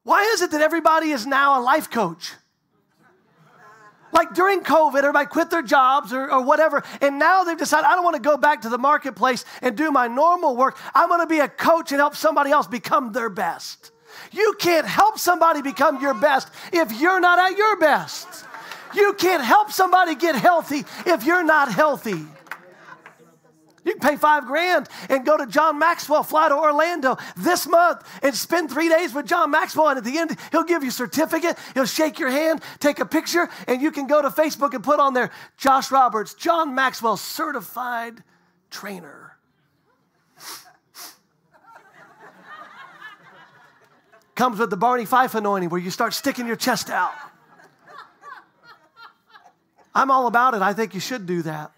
[0.03, 2.35] Why is it that everybody is now a life coach?
[4.12, 7.94] Like during COVID, everybody quit their jobs or, or whatever, and now they've decided, I
[7.94, 10.79] don't want to go back to the marketplace and do my normal work.
[10.94, 13.90] I'm going to be a coach and help somebody else become their best.
[14.33, 18.27] You can't help somebody become your best if you're not at your best.
[18.94, 22.25] You can't help somebody get healthy if you're not healthy.
[23.85, 28.07] You can pay five grand and go to John Maxwell, fly to Orlando this month
[28.23, 29.88] and spend three days with John Maxwell.
[29.88, 33.07] And at the end, he'll give you a certificate, he'll shake your hand, take a
[33.07, 37.17] picture, and you can go to Facebook and put on there Josh Roberts, John Maxwell,
[37.17, 38.23] certified
[38.71, 39.37] trainer.
[44.35, 47.12] Comes with the Barney Fife anointing where you start sticking your chest out.
[49.95, 50.62] I'm all about it.
[50.62, 51.73] I think you should do that.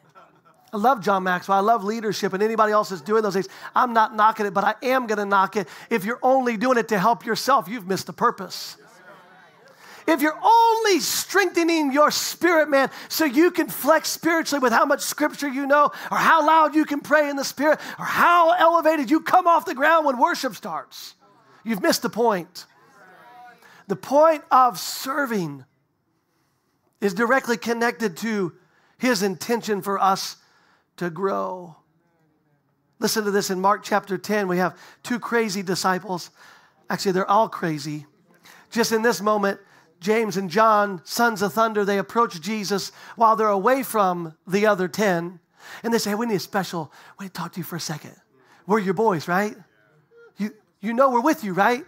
[0.73, 1.59] I love John Maxwell.
[1.59, 3.49] I love leadership, and anybody else that's doing those things.
[3.75, 5.69] I'm not knocking it, but I am going to knock it.
[5.91, 8.77] If you're only doing it to help yourself, you've missed the purpose.
[10.07, 15.03] If you're only strengthening your spirit, man, so you can flex spiritually with how much
[15.03, 19.11] scripture you know, or how loud you can pray in the spirit, or how elevated
[19.11, 21.15] you come off the ground when worship starts,
[21.65, 22.67] you've missed the point.
[23.89, 25.65] The point of serving
[27.01, 28.53] is directly connected to
[28.99, 30.37] his intention for us
[31.01, 31.75] to grow.
[32.99, 34.49] Listen to this in Mark chapter 10.
[34.49, 36.31] We have two crazy disciples.
[36.91, 38.05] Actually, they're all crazy.
[38.71, 39.59] Just in this moment,
[40.01, 44.89] James and John, sons of thunder, they approach Jesus while they're away from the other
[44.89, 45.41] 10.
[45.83, 47.77] And they say, hey, We need a special, we need to talk to you for
[47.77, 48.15] a second.
[48.67, 49.57] We're your boys, right?
[50.37, 51.87] You, you know we're with you, right?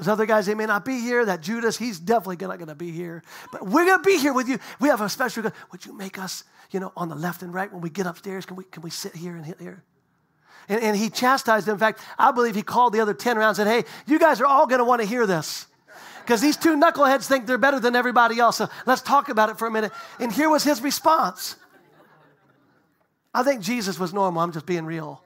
[0.00, 1.26] Those other guys, they may not be here.
[1.26, 3.22] That Judas, he's definitely not going to be here.
[3.52, 4.58] But we're going to be here with you.
[4.80, 7.70] We have a special, would you make us you know, on the left and right
[7.70, 8.46] when we get upstairs?
[8.46, 9.84] Can we, can we sit here and hit here?
[10.70, 11.74] And, and he chastised them.
[11.74, 14.40] In fact, I believe he called the other 10 around and said, hey, you guys
[14.40, 15.66] are all going to want to hear this.
[16.22, 18.56] Because these two knuckleheads think they're better than everybody else.
[18.56, 19.92] So let's talk about it for a minute.
[20.18, 21.56] And here was his response.
[23.34, 24.40] I think Jesus was normal.
[24.40, 25.22] I'm just being real.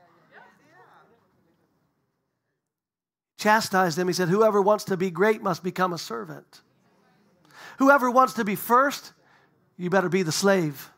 [3.44, 4.08] Chastised them.
[4.08, 6.62] He said, Whoever wants to be great must become a servant.
[7.76, 9.12] Whoever wants to be first,
[9.76, 10.88] you better be the slave.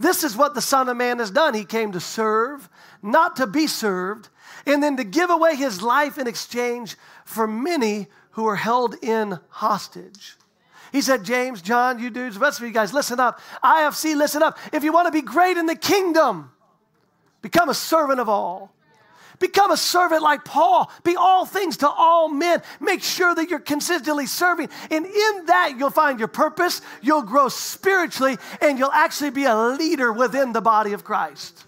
[0.00, 1.54] This is what the Son of Man has done.
[1.54, 2.68] He came to serve,
[3.04, 4.30] not to be served,
[4.66, 9.38] and then to give away his life in exchange for many who are held in
[9.50, 10.34] hostage.
[10.90, 13.38] He said, James, John, you dudes, the rest of you guys, listen up.
[13.62, 14.58] IFC, listen up.
[14.72, 16.50] If you want to be great in the kingdom,
[17.42, 18.74] become a servant of all.
[19.40, 20.90] Become a servant like Paul.
[21.02, 22.62] Be all things to all men.
[22.78, 24.68] Make sure that you're consistently serving.
[24.90, 29.56] And in that, you'll find your purpose, you'll grow spiritually, and you'll actually be a
[29.56, 31.64] leader within the body of Christ.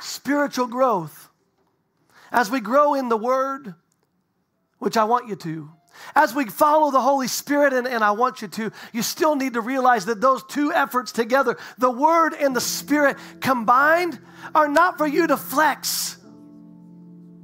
[0.00, 1.30] Spiritual growth.
[2.32, 3.74] As we grow in the Word,
[4.78, 5.70] which I want you to,
[6.14, 9.54] as we follow the Holy Spirit, and, and I want you to, you still need
[9.54, 14.18] to realize that those two efforts together, the Word and the Spirit combined,
[14.54, 16.18] are not for you to flex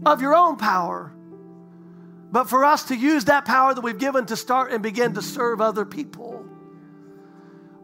[0.05, 1.13] of your own power.
[2.31, 5.23] but for us to use that power that we've given to start and begin to
[5.23, 6.45] serve other people.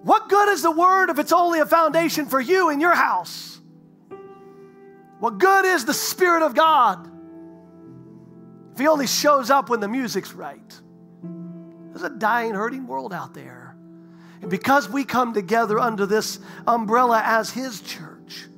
[0.03, 3.59] What good is the word if it's only a foundation for you in your house?
[5.19, 7.11] What good is the Spirit of God
[8.75, 10.81] if He only shows up when the music's right?
[11.93, 13.77] There's a dying, hurting world out there.
[14.43, 18.49] And because we come together under this umbrella as His church,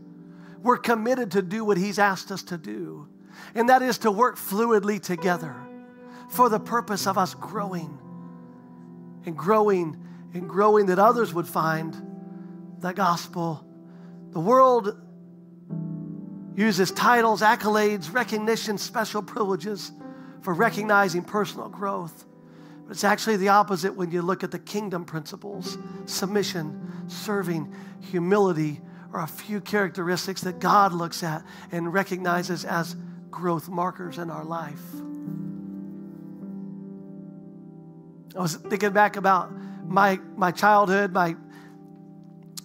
[0.62, 3.08] we're committed to do what He's asked us to do,
[3.54, 5.54] and that is to work fluidly together
[6.30, 7.98] for the purpose of us growing
[9.26, 10.02] and growing
[10.32, 11.94] and growing that others would find
[12.80, 13.66] the gospel.
[14.30, 14.98] The world
[16.56, 19.92] uses titles, accolades, recognition, special privileges
[20.46, 22.24] for recognizing personal growth.
[22.84, 28.80] But it's actually the opposite when you look at the kingdom principles submission, serving, humility
[29.12, 32.94] are a few characteristics that God looks at and recognizes as
[33.28, 34.84] growth markers in our life.
[38.36, 39.50] I was thinking back about
[39.84, 41.34] my, my childhood, my,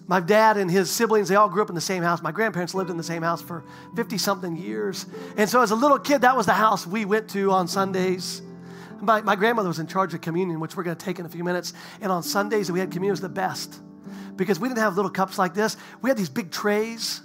[0.06, 2.22] my dad and his siblings, they all grew up in the same house.
[2.22, 3.64] My grandparents lived in the same house for
[3.96, 5.06] 50 something years.
[5.36, 8.42] And so as a little kid, that was the house we went to on Sundays.
[9.00, 11.28] My, my grandmother was in charge of communion, which we're going to take in a
[11.28, 11.72] few minutes.
[12.00, 13.80] And on Sundays, we had communion was the best
[14.36, 15.76] because we didn't have little cups like this.
[16.00, 17.20] We had these big trays.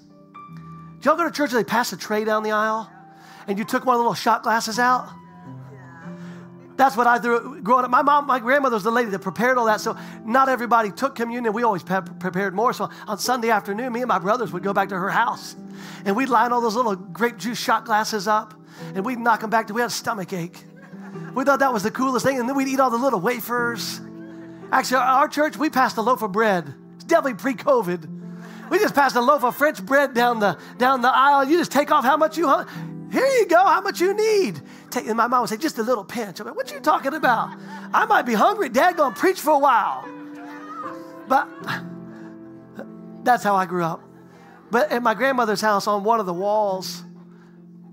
[0.98, 2.92] Did y'all go to church and they passed a tray down the aisle?
[3.48, 5.10] And you took one of the little shot glasses out?
[6.78, 7.92] That's what I threw growing up.
[7.92, 9.82] My mom, my grandmother was the lady that prepared all that.
[9.82, 11.52] So not everybody took communion.
[11.52, 12.72] We always prepared more.
[12.72, 15.56] So on Sunday afternoon, me and my brothers would go back to her house,
[16.06, 18.54] and we'd line all those little grape juice shot glasses up,
[18.94, 20.64] and we'd knock them back till we had a stomach ache.
[21.34, 24.00] We thought that was the coolest thing, and then we'd eat all the little wafers.
[24.72, 26.74] Actually, our church, we passed a loaf of bread.
[26.96, 28.70] It's definitely pre-COVID.
[28.70, 31.46] We just passed a loaf of French bread down the down the aisle.
[31.46, 32.48] You just take off how much you.
[33.10, 34.62] Here you go, how much you need.
[34.90, 36.40] Take, and my mom would say, just a little pinch.
[36.40, 37.50] I'm like, what are you talking about?
[37.94, 38.70] I might be hungry.
[38.70, 40.08] Dad gonna preach for a while.
[41.28, 41.48] But
[43.24, 44.02] that's how I grew up.
[44.72, 47.04] But at my grandmother's house, on one of the walls,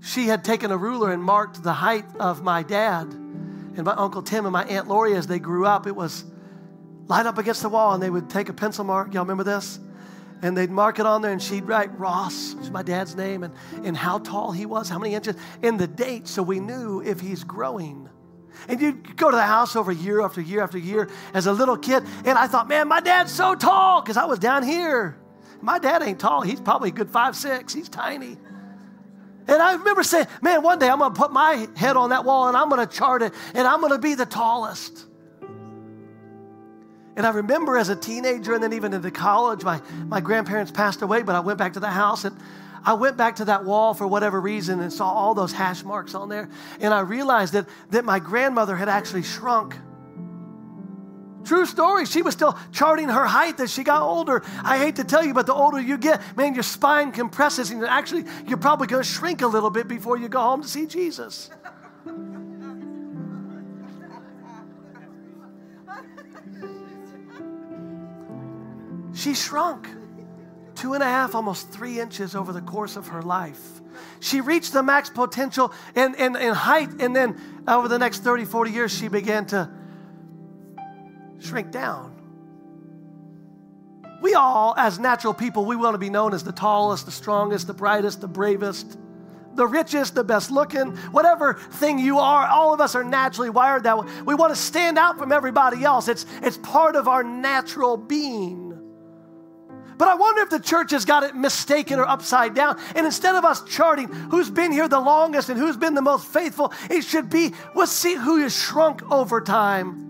[0.01, 4.21] she had taken a ruler and marked the height of my dad and my Uncle
[4.21, 5.87] Tim and my Aunt Lori as they grew up.
[5.87, 6.23] It was
[7.07, 9.13] lined up against the wall, and they would take a pencil mark.
[9.13, 9.79] Y'all remember this?
[10.45, 13.43] And they'd mark it on there and she'd write Ross, which is my dad's name,
[13.43, 13.51] and,
[13.83, 17.19] and how tall he was, how many inches, and the date so we knew if
[17.19, 18.07] he's growing.
[18.67, 21.75] And you'd go to the house over year after year after year as a little
[21.75, 25.17] kid, and I thought, man, my dad's so tall because I was down here.
[25.61, 26.43] My dad ain't tall.
[26.43, 27.73] He's probably a good five, six.
[27.73, 28.37] He's tiny.
[29.47, 32.23] And I remember saying, man, one day I'm going to put my head on that
[32.23, 35.07] wall and I'm going to chart it and I'm going to be the tallest.
[37.15, 41.01] And I remember as a teenager and then even into college, my, my grandparents passed
[41.01, 42.37] away, but I went back to the house and
[42.83, 46.13] I went back to that wall for whatever reason and saw all those hash marks
[46.13, 46.49] on there.
[46.79, 49.75] And I realized that, that my grandmother had actually shrunk.
[51.45, 52.05] True story.
[52.05, 54.43] She was still charting her height as she got older.
[54.63, 57.83] I hate to tell you, but the older you get, man, your spine compresses and
[57.83, 60.85] actually you're probably going to shrink a little bit before you go home to see
[60.85, 61.49] Jesus.
[69.15, 69.87] She shrunk
[70.75, 73.81] two and a half, almost three inches over the course of her life.
[74.19, 78.43] She reached the max potential in, in, in height, and then over the next 30,
[78.43, 79.69] 40 years, she began to
[81.39, 82.11] shrink down.
[84.21, 87.67] We all, as natural people, we want to be known as the tallest, the strongest,
[87.67, 88.97] the brightest, the bravest,
[89.53, 92.47] the richest, the best looking, whatever thing you are.
[92.47, 94.11] All of us are naturally wired that way.
[94.25, 96.09] We want to stand out from everybody else.
[96.09, 98.64] It's, it's part of our natural being.
[99.97, 102.77] But I wonder if the church has got it mistaken or upside down.
[102.95, 106.27] And instead of us charting who's been here the longest and who's been the most
[106.27, 110.01] faithful, it should be let's see who has shrunk over time.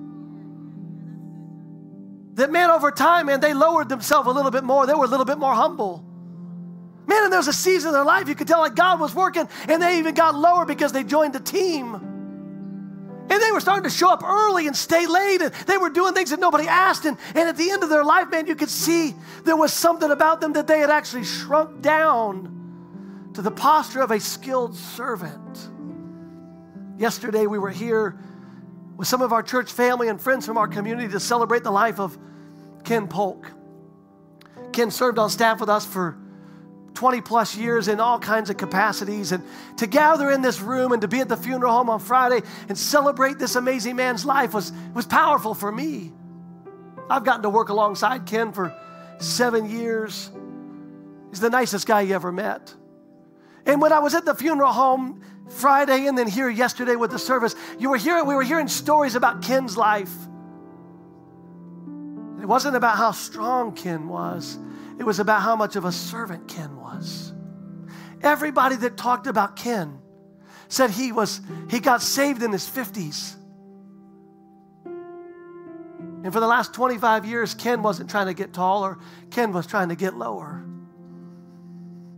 [2.33, 4.85] That man, over time, man, they lowered themselves a little bit more.
[4.85, 6.03] They were a little bit more humble.
[7.07, 9.13] Man, and there was a season in their life you could tell like God was
[9.13, 12.14] working, and they even got lower because they joined a team.
[13.35, 16.13] And they were starting to show up early and stay late, and they were doing
[16.13, 17.03] things that nobody asked.
[17.03, 20.09] And, and at the end of their life, man, you could see there was something
[20.09, 25.69] about them that they had actually shrunk down to the posture of a skilled servant.
[26.97, 28.17] Yesterday, we were here
[28.95, 31.99] with some of our church family and friends from our community to celebrate the life
[31.99, 32.17] of
[32.85, 33.51] Ken Polk.
[34.71, 36.17] Ken served on staff with us for
[36.95, 39.31] 20 plus years in all kinds of capacities.
[39.31, 39.43] And
[39.77, 42.77] to gather in this room and to be at the funeral home on Friday and
[42.77, 46.11] celebrate this amazing man's life was, was powerful for me.
[47.09, 48.75] I've gotten to work alongside Ken for
[49.19, 50.31] seven years.
[51.29, 52.73] He's the nicest guy you ever met.
[53.65, 57.19] And when I was at the funeral home, Friday and then here yesterday with the
[57.19, 60.13] service, you were hearing, we were hearing stories about Ken's life.
[62.41, 64.57] It wasn't about how strong Ken was,
[64.97, 67.33] it was about how much of a servant Ken was.
[68.21, 69.99] Everybody that talked about Ken
[70.67, 73.35] said he was he got saved in his 50s.
[76.23, 78.97] And for the last 25 years, Ken wasn't trying to get taller,
[79.29, 80.65] Ken was trying to get lower.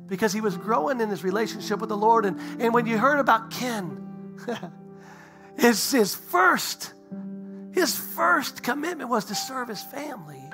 [0.08, 2.26] Because he was growing in his relationship with the Lord.
[2.26, 4.38] And, and when you heard about Ken,
[5.60, 6.94] his, his first,
[7.74, 10.47] his first commitment was to serve his family.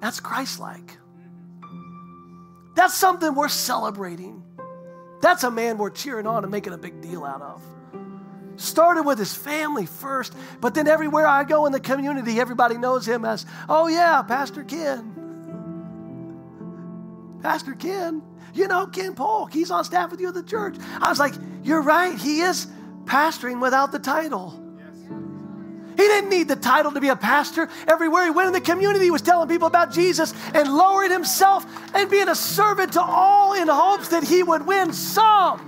[0.00, 0.98] That's Christ like.
[2.74, 4.42] That's something we're celebrating.
[5.20, 7.62] That's a man we're cheering on and making a big deal out of.
[8.56, 13.06] Started with his family first, but then everywhere I go in the community, everybody knows
[13.06, 15.14] him as, oh yeah, Pastor Ken.
[17.42, 18.22] Pastor Ken.
[18.54, 20.76] You know, Ken Polk, he's on staff with you at the church.
[21.00, 22.66] I was like, you're right, he is
[23.04, 24.67] pastoring without the title.
[25.98, 27.68] He didn't need the title to be a pastor.
[27.88, 31.66] Everywhere he went in the community, he was telling people about Jesus and lowering himself
[31.92, 35.58] and being a servant to all in hopes that he would win some.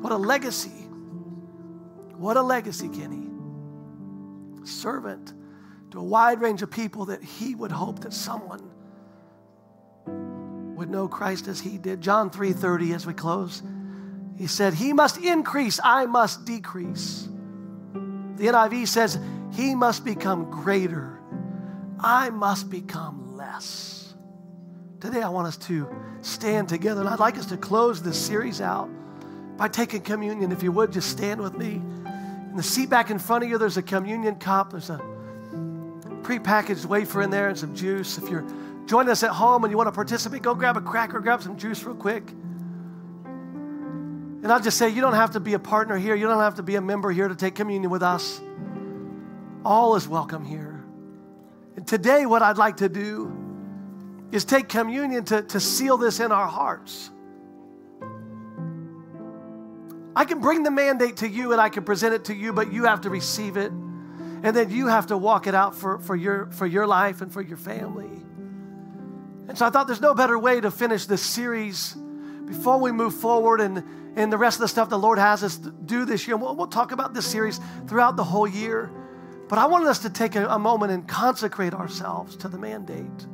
[0.00, 0.70] What a legacy.
[2.16, 3.28] What a legacy, Kenny.
[4.64, 5.34] Servant
[5.90, 8.70] to a wide range of people that he would hope that someone
[10.76, 12.00] would know Christ as he did.
[12.00, 13.62] John 3:30 as we close.
[14.36, 17.28] He said, "He must increase, I must decrease."
[18.36, 19.18] The NIV says,
[19.50, 21.20] "He must become greater,
[21.98, 24.14] I must become less."
[25.00, 25.88] Today I want us to
[26.22, 28.88] stand together and I'd like us to close this series out
[29.56, 30.52] by taking communion.
[30.52, 31.82] If you would, just stand with me.
[32.50, 34.72] In the seat back in front of you, there's a communion cup.
[34.72, 35.00] There's a
[36.22, 38.18] prepackaged wafer in there and some juice.
[38.18, 38.44] If you're
[38.86, 41.56] joining us at home and you want to participate, go grab a cracker, grab some
[41.56, 42.34] juice real quick.
[44.42, 46.14] And I'll just say, you don't have to be a partner here.
[46.14, 48.40] You don't have to be a member here to take communion with us.
[49.64, 50.82] All is welcome here.
[51.76, 53.36] And today, what I'd like to do
[54.32, 57.10] is take communion to, to seal this in our hearts.
[60.16, 62.72] I can bring the mandate to you and I can present it to you, but
[62.72, 63.70] you have to receive it.
[63.70, 67.30] And then you have to walk it out for, for, your, for your life and
[67.30, 68.10] for your family.
[69.48, 71.94] And so I thought there's no better way to finish this series
[72.46, 73.84] before we move forward and,
[74.16, 76.36] and the rest of the stuff the Lord has us do this year.
[76.36, 78.90] We'll, we'll talk about this series throughout the whole year.
[79.48, 83.26] But I wanted us to take a, a moment and consecrate ourselves to the mandate.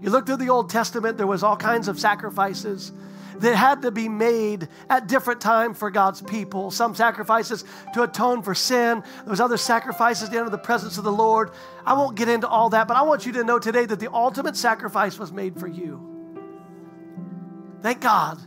[0.00, 2.92] You look through the Old Testament, there was all kinds of sacrifices
[3.38, 6.70] that had to be made at different times for God's people.
[6.70, 9.02] Some sacrifices to atone for sin.
[9.16, 11.50] There was other sacrifices to enter the presence of the Lord.
[11.86, 14.12] I won't get into all that, but I want you to know today that the
[14.12, 16.08] ultimate sacrifice was made for you.
[17.80, 18.38] Thank God.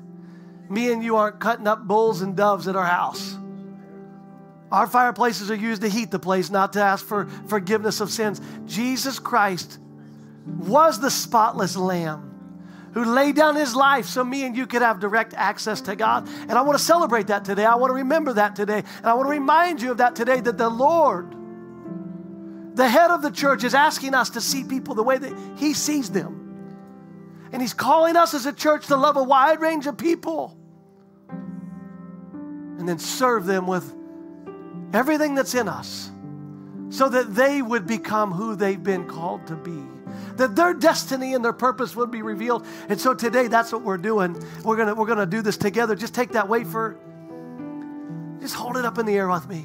[0.69, 3.37] Me and you aren't cutting up bulls and doves at our house.
[4.71, 8.41] Our fireplaces are used to heat the place, not to ask for forgiveness of sins.
[8.65, 9.79] Jesus Christ
[10.45, 12.31] was the spotless lamb
[12.93, 16.27] who laid down his life so me and you could have direct access to God.
[16.27, 17.65] And I want to celebrate that today.
[17.65, 18.79] I want to remember that today.
[18.79, 21.35] And I want to remind you of that today that the Lord,
[22.75, 25.73] the head of the church, is asking us to see people the way that he
[25.73, 26.44] sees them.
[27.55, 30.57] And he's calling us as a church to love a wide range of people
[31.29, 33.95] and then serve them with
[34.93, 36.11] everything that's in us
[36.89, 39.81] so that they would become who they've been called to be
[40.35, 42.67] that their destiny and their purpose would be revealed.
[42.89, 44.37] And so today, that's what we're doing.
[44.65, 45.95] We're gonna we're gonna do this together.
[45.95, 46.99] Just take that wafer,
[48.41, 49.63] just hold it up in the air with me.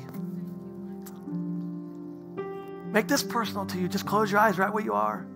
[2.92, 3.88] Make this personal to you.
[3.88, 5.26] Just close your eyes right where you are.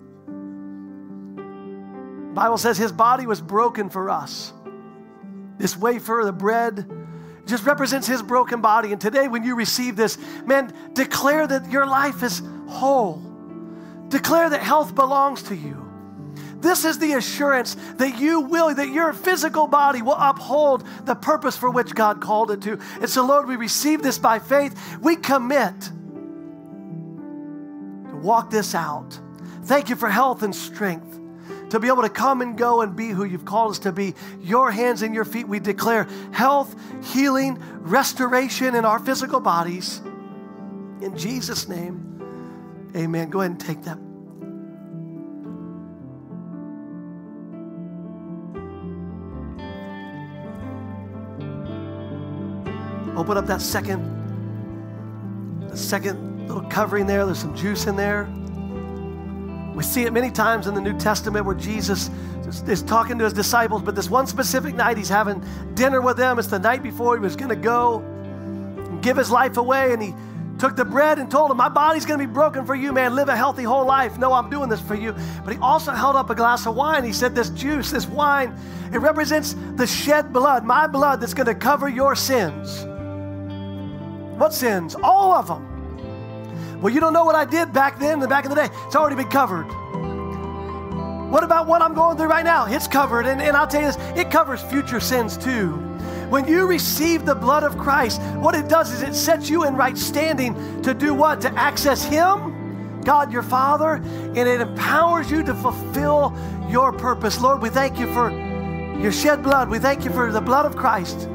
[2.34, 4.52] Bible says his body was broken for us.
[5.56, 6.90] This wafer, the bread,
[7.46, 8.92] just represents his broken body.
[8.92, 13.22] And today, when you receive this, man, declare that your life is whole
[14.14, 15.80] Declare that health belongs to you.
[16.58, 21.56] This is the assurance that you will, that your physical body will uphold the purpose
[21.56, 22.78] for which God called it to.
[23.00, 24.98] And so, Lord, we receive this by faith.
[25.00, 25.90] We commit to
[28.22, 29.18] walk this out.
[29.64, 31.18] Thank you for health and strength
[31.70, 34.14] to be able to come and go and be who you've called us to be.
[34.40, 36.74] Your hands and your feet, we declare health,
[37.12, 40.00] healing, restoration in our physical bodies.
[41.00, 42.90] In Jesus' name.
[42.96, 43.28] Amen.
[43.30, 43.98] Go ahead and take that.
[53.16, 54.02] Open up that second,
[55.68, 57.24] the second little covering there.
[57.24, 58.28] There's some juice in there.
[59.74, 62.10] We see it many times in the New Testament where Jesus
[62.68, 65.44] is talking to his disciples, but this one specific night he's having
[65.74, 66.38] dinner with them.
[66.38, 70.00] It's the night before he was going to go and give his life away, and
[70.00, 70.14] he
[70.58, 73.16] took the bread and told him, My body's going to be broken for you, man.
[73.16, 74.16] Live a healthy whole life.
[74.16, 75.12] No, I'm doing this for you.
[75.44, 77.02] But he also held up a glass of wine.
[77.02, 78.56] He said, This juice, this wine,
[78.92, 82.84] it represents the shed blood, my blood that's going to cover your sins.
[84.38, 84.94] What sins?
[85.02, 85.73] All of them.
[86.84, 88.68] Well, you don't know what I did back then, the back in the day.
[88.84, 89.64] It's already been covered.
[91.32, 92.66] What about what I'm going through right now?
[92.66, 93.24] It's covered.
[93.24, 95.70] And, and I'll tell you this, it covers future sins too.
[96.28, 99.76] When you receive the blood of Christ, what it does is it sets you in
[99.76, 101.40] right standing to do what?
[101.40, 106.36] To access Him, God your Father, and it empowers you to fulfill
[106.68, 107.40] your purpose.
[107.40, 109.70] Lord, we thank you for your shed blood.
[109.70, 111.30] We thank you for the blood of Christ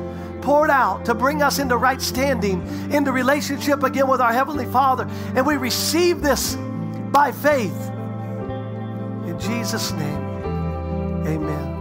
[0.50, 2.60] poured out to bring us into right standing,
[2.91, 5.08] into relationship again with our Heavenly Father.
[5.36, 6.56] And we receive this
[7.12, 7.91] by faith.
[9.28, 10.24] In Jesus' name,
[11.28, 11.76] amen.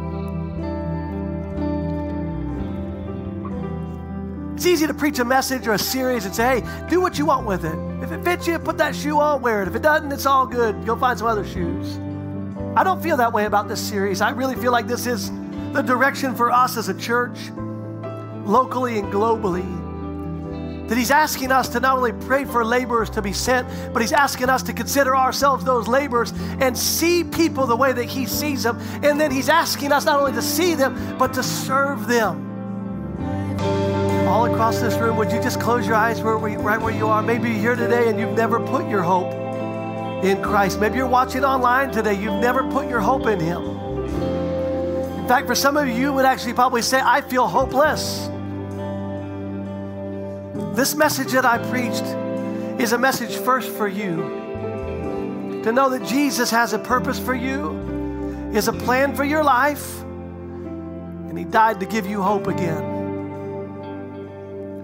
[4.55, 7.25] It's easy to preach a message or a series and say, hey, do what you
[7.25, 7.79] want with it.
[8.03, 9.69] If it fits you, put that shoe on, wear it.
[9.69, 10.85] If it doesn't, it's all good.
[10.85, 11.97] Go find some other shoes.
[12.77, 14.21] I don't feel that way about this series.
[14.21, 15.31] I really feel like this is
[15.73, 17.39] the direction for us as a church,
[18.49, 19.66] locally and globally.
[20.88, 24.12] That he's asking us to not only pray for laborers to be sent, but he's
[24.12, 28.62] asking us to consider ourselves those laborers and see people the way that he sees
[28.62, 28.78] them.
[29.05, 32.46] And then he's asking us not only to see them, but to serve them
[34.26, 37.07] all across this room, would you just close your eyes where we, right where you
[37.07, 37.22] are?
[37.22, 39.32] Maybe you're here today and you've never put your hope
[40.24, 40.80] in Christ.
[40.80, 43.62] Maybe you're watching online today, you've never put your hope in Him.
[45.18, 48.30] In fact, for some of you, you would actually probably say, I feel hopeless.
[50.79, 52.05] This message that I preached
[52.81, 55.61] is a message first for you.
[55.64, 57.70] To know that Jesus has a purpose for you,
[58.55, 62.85] is a plan for your life, and He died to give you hope again.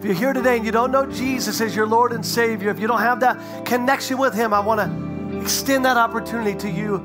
[0.01, 2.81] If you're here today and you don't know Jesus as your Lord and Savior, if
[2.81, 6.97] you don't have that connection with Him, I want to extend that opportunity to you.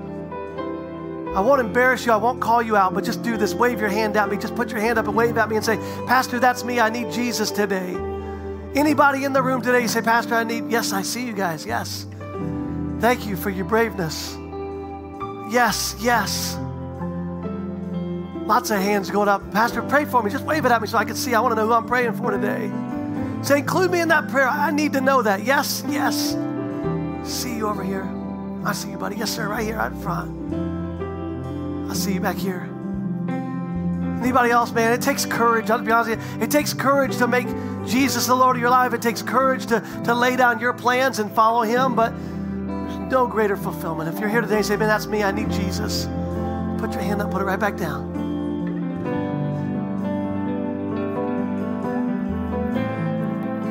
[1.36, 2.12] I won't embarrass you.
[2.12, 3.54] I won't call you out, but just do this.
[3.54, 4.38] Wave your hand at me.
[4.38, 5.78] Just put your hand up and wave at me and say,
[6.08, 6.80] Pastor, that's me.
[6.80, 8.09] I need Jesus today.
[8.80, 11.66] Anybody in the room today, you say, Pastor, I need, yes, I see you guys.
[11.66, 12.08] Yes.
[13.00, 14.38] Thank you for your braveness.
[15.52, 16.58] Yes, yes.
[18.48, 19.52] Lots of hands going up.
[19.52, 20.32] Pastor, pray for me.
[20.32, 21.36] Just wave it at me so I can see.
[21.36, 22.72] I want to know who I'm praying for today.
[23.44, 24.48] Say, include me in that prayer.
[24.48, 25.44] I need to know that.
[25.44, 26.38] Yes, yes.
[27.26, 28.08] See you over here.
[28.64, 29.18] I see you, buddy.
[29.18, 31.92] Yes, sir, right here, right in front.
[31.92, 32.79] I see you back here.
[34.22, 34.92] Anybody else, man?
[34.94, 35.70] It takes courage.
[35.70, 36.42] I'll be honest with you.
[36.44, 37.48] It takes courage to make
[37.88, 38.94] Jesus the Lord of your life.
[38.94, 43.28] It takes courage to, to lay down your plans and follow Him, but there's no
[43.28, 44.14] greater fulfillment.
[44.14, 46.06] If you're here today and say, man, that's me, I need Jesus,
[46.80, 48.14] put your hand up, put it right back down.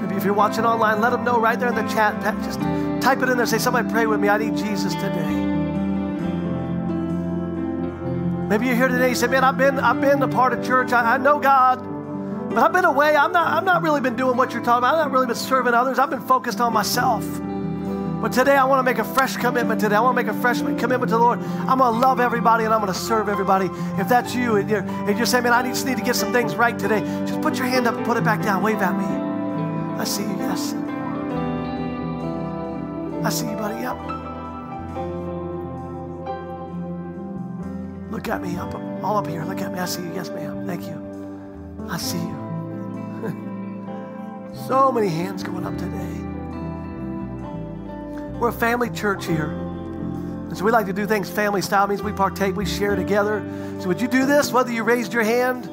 [0.02, 2.20] Maybe if you're watching online, let them know right there in the chat.
[2.42, 2.60] Just
[3.02, 3.46] type it in there.
[3.46, 4.28] Say, somebody pray with me.
[4.28, 5.47] I need Jesus today.
[8.48, 9.10] Maybe you're here today.
[9.10, 10.92] You say, man, I've been, I've been a part of church.
[10.92, 11.84] I, I know God,
[12.48, 13.14] but I've been away.
[13.14, 14.94] I'm not, I've not really been doing what you're talking about.
[14.94, 15.98] I've not really been serving others.
[15.98, 17.26] I've been focused on myself.
[18.22, 19.96] But today I want to make a fresh commitment today.
[19.96, 21.40] I want to make a fresh commitment to the Lord.
[21.40, 23.66] I'm going to love everybody and I'm going to serve everybody.
[24.00, 26.32] If that's you and you're, and you're saying, man, I just need to get some
[26.32, 28.62] things right today, just put your hand up and put it back down.
[28.62, 29.04] Wave at me.
[30.00, 30.72] I see you, yes.
[33.22, 33.82] I see you, buddy.
[33.82, 34.17] Yep.
[38.10, 39.44] Look at me up, all up here.
[39.44, 39.78] Look at me.
[39.78, 40.12] I see you.
[40.14, 40.66] Yes, ma'am.
[40.66, 41.86] Thank you.
[41.88, 42.36] I see you.
[44.66, 46.28] so many hands going up today.
[48.38, 49.50] We're a family church here.
[49.50, 51.86] And so we like to do things family style.
[51.86, 53.44] means we partake, we share together.
[53.80, 55.66] So would you do this, whether you raised your hand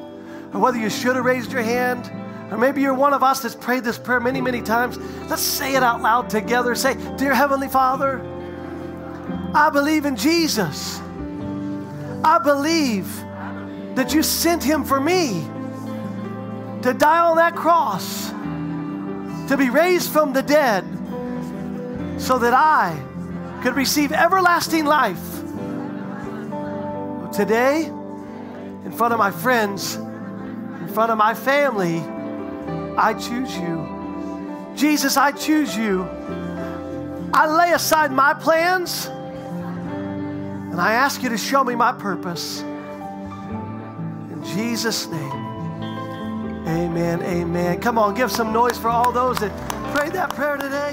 [0.54, 2.12] or whether you should have raised your hand?
[2.52, 4.98] Or maybe you're one of us that's prayed this prayer many, many times.
[5.30, 6.76] Let's say it out loud together.
[6.76, 8.20] Say, Dear Heavenly Father,
[9.54, 11.00] I believe in Jesus.
[12.26, 13.05] I believe
[13.93, 15.43] that you sent him for me
[16.82, 18.32] to die on that cross,
[19.49, 20.84] to be raised from the dead,
[22.19, 22.99] so that I
[23.61, 25.23] could receive everlasting life.
[27.32, 31.99] Today, in front of my friends, in front of my family,
[32.97, 34.73] I choose you.
[34.76, 36.09] Jesus, I choose you.
[37.34, 39.11] I lay aside my plans
[40.76, 42.59] and I ask you to show me my purpose.
[42.59, 45.32] In Jesus' name,
[46.67, 47.80] amen, amen.
[47.80, 49.53] Come on, give some noise for all those that
[49.95, 50.91] prayed that prayer today.